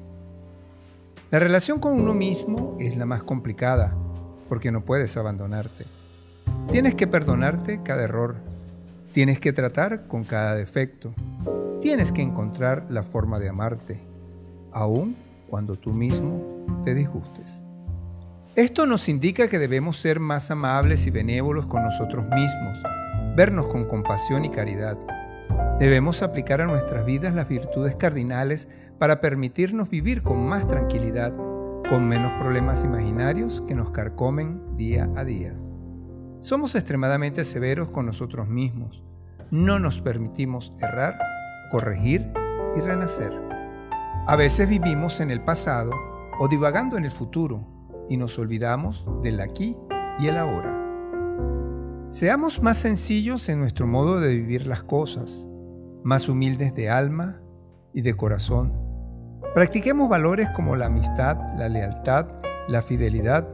La 1.31 1.39
relación 1.39 1.79
con 1.79 1.99
uno 1.99 2.13
mismo 2.13 2.77
es 2.79 2.95
la 2.95 3.07
más 3.07 3.23
complicada, 3.23 3.97
porque 4.49 4.71
no 4.71 4.85
puedes 4.85 5.17
abandonarte. 5.17 5.85
Tienes 6.71 6.93
que 6.93 7.07
perdonarte 7.07 7.81
cada 7.81 8.03
error, 8.03 8.35
tienes 9.13 9.39
que 9.39 9.51
tratar 9.51 10.05
con 10.07 10.25
cada 10.25 10.53
defecto, 10.53 11.11
tienes 11.81 12.11
que 12.11 12.21
encontrar 12.21 12.85
la 12.91 13.01
forma 13.01 13.39
de 13.39 13.49
amarte, 13.49 13.99
aun 14.71 15.17
cuando 15.49 15.75
tú 15.75 15.91
mismo 15.91 16.83
te 16.83 16.93
disgustes. 16.93 17.64
Esto 18.55 18.85
nos 18.85 19.09
indica 19.09 19.49
que 19.49 19.59
debemos 19.59 19.97
ser 19.97 20.21
más 20.21 20.49
amables 20.49 21.07
y 21.07 21.11
benévolos 21.11 21.65
con 21.65 21.83
nosotros 21.83 22.23
mismos, 22.29 22.81
vernos 23.35 23.67
con 23.67 23.83
compasión 23.83 24.45
y 24.45 24.49
caridad. 24.49 24.97
Debemos 25.77 26.23
aplicar 26.23 26.61
a 26.61 26.65
nuestras 26.65 27.05
vidas 27.05 27.35
las 27.35 27.49
virtudes 27.49 27.97
cardinales 27.97 28.69
para 28.97 29.19
permitirnos 29.19 29.89
vivir 29.89 30.23
con 30.23 30.47
más 30.47 30.65
tranquilidad, 30.67 31.35
con 31.89 32.07
menos 32.07 32.31
problemas 32.39 32.85
imaginarios 32.85 33.61
que 33.67 33.75
nos 33.75 33.91
carcomen 33.91 34.77
día 34.77 35.09
a 35.17 35.25
día. 35.25 35.53
Somos 36.39 36.75
extremadamente 36.75 37.43
severos 37.43 37.89
con 37.89 38.05
nosotros 38.05 38.47
mismos. 38.47 39.03
No 39.51 39.79
nos 39.79 39.99
permitimos 39.99 40.71
errar, 40.79 41.19
corregir 41.71 42.31
y 42.77 42.79
renacer. 42.79 43.33
A 44.27 44.37
veces 44.37 44.69
vivimos 44.69 45.19
en 45.19 45.29
el 45.29 45.43
pasado 45.43 45.91
o 46.39 46.47
divagando 46.47 46.97
en 46.97 47.03
el 47.03 47.11
futuro 47.11 47.74
y 48.09 48.17
nos 48.17 48.37
olvidamos 48.39 49.05
del 49.21 49.39
aquí 49.39 49.75
y 50.19 50.27
el 50.27 50.37
ahora. 50.37 50.81
Seamos 52.09 52.61
más 52.61 52.77
sencillos 52.77 53.49
en 53.49 53.59
nuestro 53.59 53.87
modo 53.87 54.19
de 54.19 54.29
vivir 54.29 54.67
las 54.67 54.83
cosas, 54.83 55.47
más 56.03 56.29
humildes 56.29 56.73
de 56.73 56.89
alma 56.89 57.41
y 57.93 58.01
de 58.01 58.15
corazón. 58.15 58.73
Practiquemos 59.53 60.07
valores 60.07 60.49
como 60.51 60.75
la 60.75 60.85
amistad, 60.85 61.37
la 61.57 61.67
lealtad, 61.67 62.27
la 62.67 62.81
fidelidad, 62.81 63.47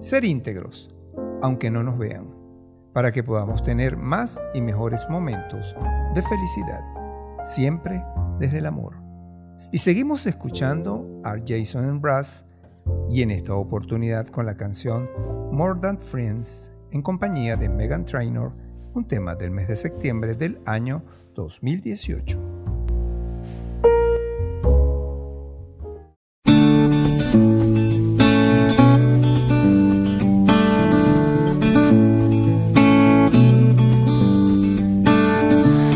ser 0.00 0.24
íntegros, 0.24 0.94
aunque 1.40 1.70
no 1.70 1.82
nos 1.82 1.98
vean, 1.98 2.34
para 2.92 3.12
que 3.12 3.22
podamos 3.22 3.62
tener 3.62 3.96
más 3.96 4.40
y 4.54 4.60
mejores 4.60 5.08
momentos 5.08 5.74
de 6.14 6.22
felicidad, 6.22 6.82
siempre 7.44 8.04
desde 8.38 8.58
el 8.58 8.66
amor. 8.66 8.96
Y 9.70 9.78
seguimos 9.78 10.26
escuchando 10.26 11.20
a 11.24 11.36
Jason 11.46 12.00
Brass 12.00 12.44
y 13.08 13.22
en 13.22 13.30
esta 13.30 13.54
oportunidad 13.54 14.26
con 14.28 14.46
la 14.46 14.56
canción 14.56 15.08
More 15.50 15.78
Than 15.80 15.98
Friends 15.98 16.72
en 16.90 17.02
compañía 17.02 17.56
de 17.56 17.68
Megan 17.68 18.04
Trainor, 18.04 18.52
un 18.94 19.06
tema 19.06 19.34
del 19.34 19.50
mes 19.50 19.68
de 19.68 19.76
septiembre 19.76 20.34
del 20.34 20.60
año 20.66 21.02
2018. 21.34 22.38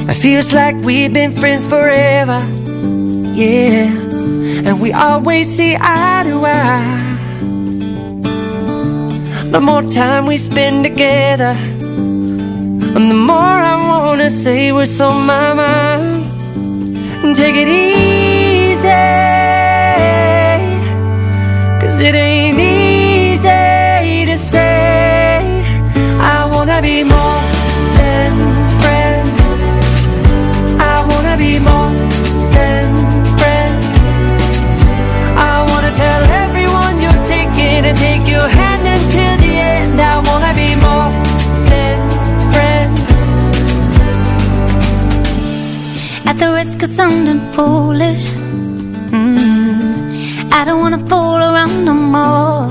It 0.09 0.23
feels 0.23 0.55
like 0.55 0.77
we've 0.85 1.13
been 1.13 1.33
friends 1.33 1.67
forever, 1.67 2.43
yeah. 3.35 4.06
And 4.67 4.81
we 4.81 4.93
always 4.93 5.47
see 5.49 5.77
eye 5.79 6.25
to 6.25 6.45
eye. 6.45 7.17
The 9.53 9.61
more 9.61 9.83
time 9.85 10.27
we 10.27 10.37
spend 10.39 10.85
together, 10.85 11.55
and 12.97 13.11
the 13.13 13.21
more 13.31 13.59
I 13.73 13.77
wanna 13.91 14.29
say 14.29 14.73
what's 14.73 15.01
on 15.01 15.25
my 15.25 15.55
mind. 15.55 17.37
Take 17.37 17.57
it 17.57 17.69
easy, 17.69 18.89
cause 21.81 22.01
it 22.01 22.15
ain't 22.15 22.59
easy 22.59 22.76
risk 46.67 46.83
of 46.83 46.89
sounding 46.89 47.41
foolish, 47.53 48.25
mm, 49.13 50.53
I 50.53 50.65
don't 50.65 50.81
wanna 50.81 50.99
fool 51.11 51.41
around 51.49 51.85
no 51.85 51.95
more. 51.95 52.69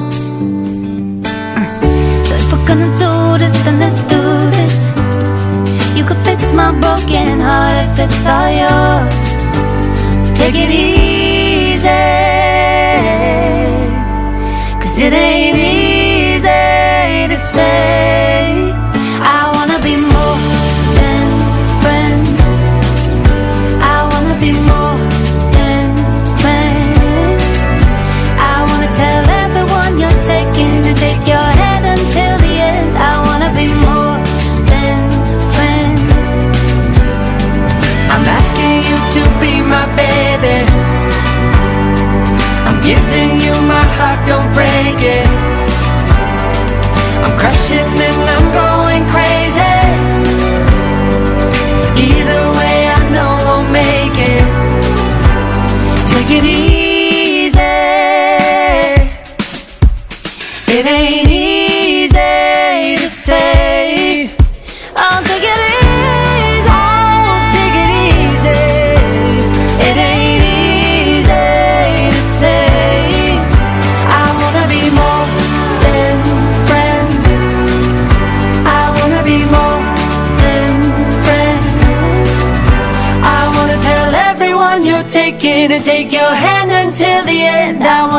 So 2.28 2.34
if 2.42 2.52
we're 2.52 2.68
gonna 2.68 2.92
do 3.06 3.38
this, 3.42 3.56
then 3.64 3.80
let's 3.80 4.00
do 4.14 4.22
this. 4.58 4.76
You 5.98 6.04
could 6.04 6.22
fix 6.28 6.52
my 6.52 6.72
broken 6.84 7.40
heart 7.40 7.78
if 7.86 7.98
it's 8.04 8.28
all 8.36 8.50
yours. 8.64 9.22
So 10.24 10.30
take 10.42 10.56
it 10.66 10.72
easy, 10.72 11.88
cause 14.82 15.00
it 15.00 15.14
ain't 15.14 15.58
easy 15.58 17.28
to 17.32 17.38
say. 17.38 18.65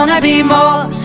Wanna 0.06 0.20
be 0.20 0.40
more 0.40 0.95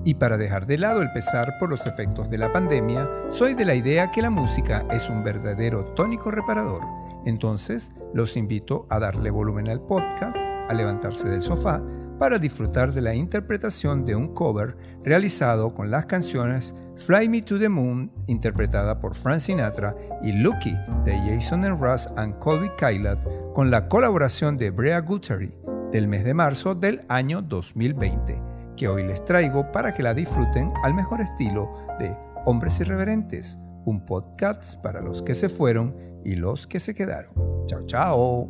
Y 0.05 0.15
para 0.15 0.37
dejar 0.37 0.67
de 0.67 0.79
lado 0.79 1.01
el 1.01 1.13
pesar 1.13 1.59
por 1.59 1.71
los 1.71 1.87
efectos 1.87 2.29
de 2.29 2.39
la 2.39 2.53
pandemia, 2.53 3.09
soy 3.29 3.55
de 3.55 3.65
la 3.65 3.75
idea 3.75 4.11
que 4.11 4.23
la 4.23 4.31
música 4.31 4.85
es 4.91 5.09
un 5.09 5.23
verdadero 5.23 5.85
tónico 5.95 6.31
reparador. 6.31 6.83
Entonces, 7.25 7.93
los 8.13 8.37
invito 8.37 8.87
a 8.91 8.99
darle 8.99 9.31
volumen 9.31 9.69
al 9.69 9.81
podcast, 9.81 10.37
a 10.69 10.75
levantarse 10.75 11.29
del 11.29 11.41
sofá, 11.41 11.83
para 12.19 12.39
disfrutar 12.39 12.93
de 12.93 13.01
la 13.01 13.15
interpretación 13.15 14.05
de 14.05 14.17
un 14.17 14.35
cover 14.35 14.77
realizado 15.05 15.75
con 15.75 15.91
las 15.91 16.07
canciones 16.07 16.75
Fly 16.97 17.29
Me 17.29 17.43
to 17.43 17.59
the 17.59 17.69
Moon, 17.69 18.13
interpretada 18.27 19.01
por 19.01 19.15
Frank 19.15 19.41
Sinatra, 19.41 19.95
y 20.23 20.33
Lucky 20.33 20.77
de 21.05 21.17
Jason 21.19 21.79
Ross 21.81 22.09
and 22.17 22.39
Colby 22.39 22.71
Kylat, 22.77 23.19
con 23.53 23.71
la 23.71 23.89
colaboración 23.89 24.57
de 24.57 24.71
Brea 24.71 25.01
Guthrie 25.01 25.55
del 25.91 26.09
mes 26.09 26.25
de 26.25 26.35
marzo 26.35 26.75
del 26.75 27.03
año 27.09 27.43
2020, 27.43 28.52
que 28.83 28.89
hoy 28.89 29.05
les 29.05 29.25
traigo 29.25 29.71
para 29.71 29.95
que 29.95 30.03
la 30.03 30.13
disfruten 30.13 30.73
al 30.83 30.93
mejor 30.93 31.21
estilo 31.21 31.71
de 32.01 32.17
Hombres 32.47 32.81
Irreverentes, 32.81 33.57
un 33.85 34.05
podcast 34.05 34.75
para 34.83 35.01
los 35.01 35.23
que 35.23 35.37
se 35.37 35.49
fueron 35.49 35.95
y 36.25 36.35
los 36.35 36.67
que 36.67 36.81
se 36.81 36.93
quedaron. 36.93 37.33
Chao, 37.67 37.87
chao. 37.87 38.49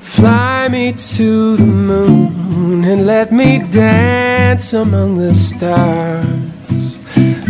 Fly 0.00 0.68
me 0.68 0.92
to 0.94 1.56
the 1.56 1.62
moon 1.62 2.84
and 2.84 3.06
let 3.06 3.30
me 3.30 3.60
dance 3.70 4.76
among 4.76 5.16
the 5.16 5.32
stars. 5.32 6.98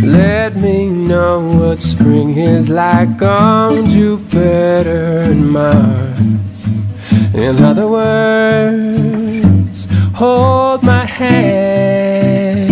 Let 0.03 0.55
me 0.55 0.85
know 0.85 1.39
what 1.39 1.81
spring 1.81 2.37
is 2.37 2.69
like 2.69 3.23
on 3.23 3.89
Jupiter 3.89 5.31
and 5.31 5.51
Mars. 5.51 6.36
In 7.33 7.63
other 7.63 7.87
words, 7.87 9.87
hold 10.15 10.83
my 10.83 11.05
hand. 11.05 12.67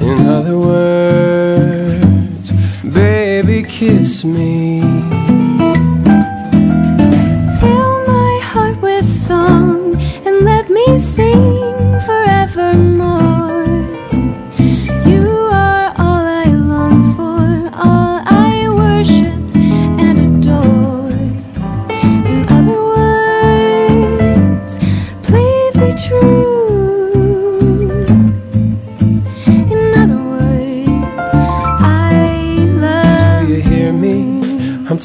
In 0.00 0.26
other 0.26 0.58
words, 0.58 2.50
baby, 2.82 3.62
kiss 3.62 4.24
me. 4.24 5.11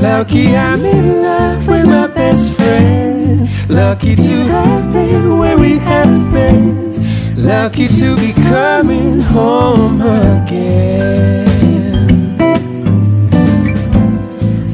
Lucky 0.00 0.54
I'm 0.54 0.84
in 0.84 1.22
love 1.22 1.66
with 1.66 1.86
my 1.86 2.06
best 2.06 2.52
friend. 2.52 3.48
Lucky 3.70 4.14
to 4.14 4.36
have 4.44 4.92
been 4.92 5.38
where 5.38 5.56
we 5.56 5.78
have 5.78 6.32
been. 6.32 6.94
Lucky 7.36 7.88
to 7.88 8.14
be 8.16 8.32
coming 8.32 9.20
home 9.20 10.02
again. 10.02 11.46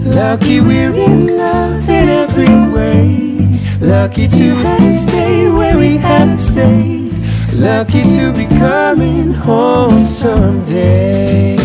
Lucky 0.04 0.60
we're 0.60 0.92
in 0.92 1.36
love 1.38 1.88
in 1.88 2.08
every 2.08 2.72
way. 2.72 3.60
Lucky 3.80 4.26
to 4.26 4.54
have 4.56 5.00
stayed 5.00 5.52
where 5.52 5.78
we 5.78 5.98
have 5.98 6.42
stayed. 6.42 7.12
Lucky 7.52 8.02
to 8.02 8.32
be 8.32 8.46
coming 8.46 9.32
home 9.32 10.04
someday. 10.04 11.61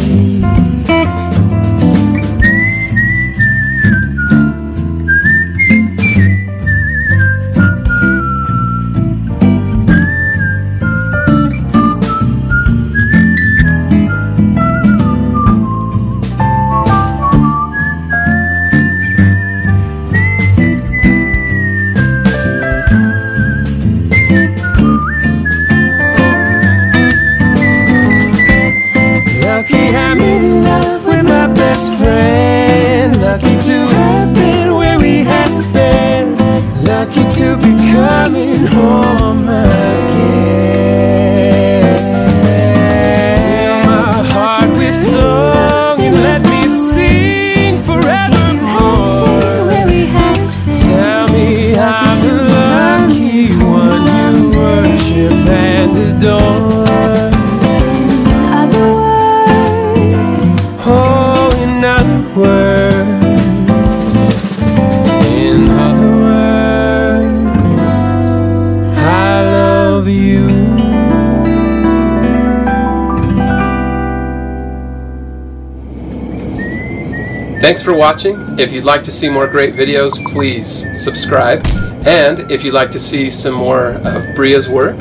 For 77.87 77.93
watching. 77.93 78.59
If 78.59 78.73
you'd 78.73 78.83
like 78.83 79.05
to 79.05 79.11
see 79.11 79.29
more 79.29 79.47
great 79.47 79.73
videos, 79.73 80.11
please 80.33 80.85
subscribe. 81.01 81.65
And 82.05 82.51
if 82.51 82.61
you'd 82.61 82.73
like 82.73 82.91
to 82.91 82.99
see 82.99 83.29
some 83.29 83.53
more 83.53 83.91
of 84.03 84.35
Bria's 84.35 84.67
work, 84.67 84.97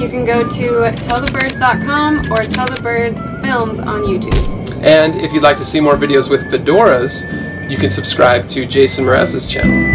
You 0.00 0.08
can 0.08 0.24
go 0.24 0.48
to 0.48 0.66
tellthebirds.com 1.08 2.30
or 2.30 2.36
Tell 2.54 2.68
the 2.68 2.80
Birds 2.82 3.20
Films 3.44 3.80
on 3.80 4.02
YouTube. 4.02 4.38
and 4.84 5.16
if 5.16 5.32
you'd 5.32 5.42
like 5.42 5.58
to 5.58 5.64
see 5.64 5.80
more 5.80 5.96
videos 5.96 6.30
with 6.30 6.42
fedoras, 6.52 7.14
you 7.68 7.76
can 7.76 7.90
subscribe 7.90 8.48
to 8.50 8.64
Jason 8.64 9.04
Mraz's 9.04 9.48
channel. 9.48 9.89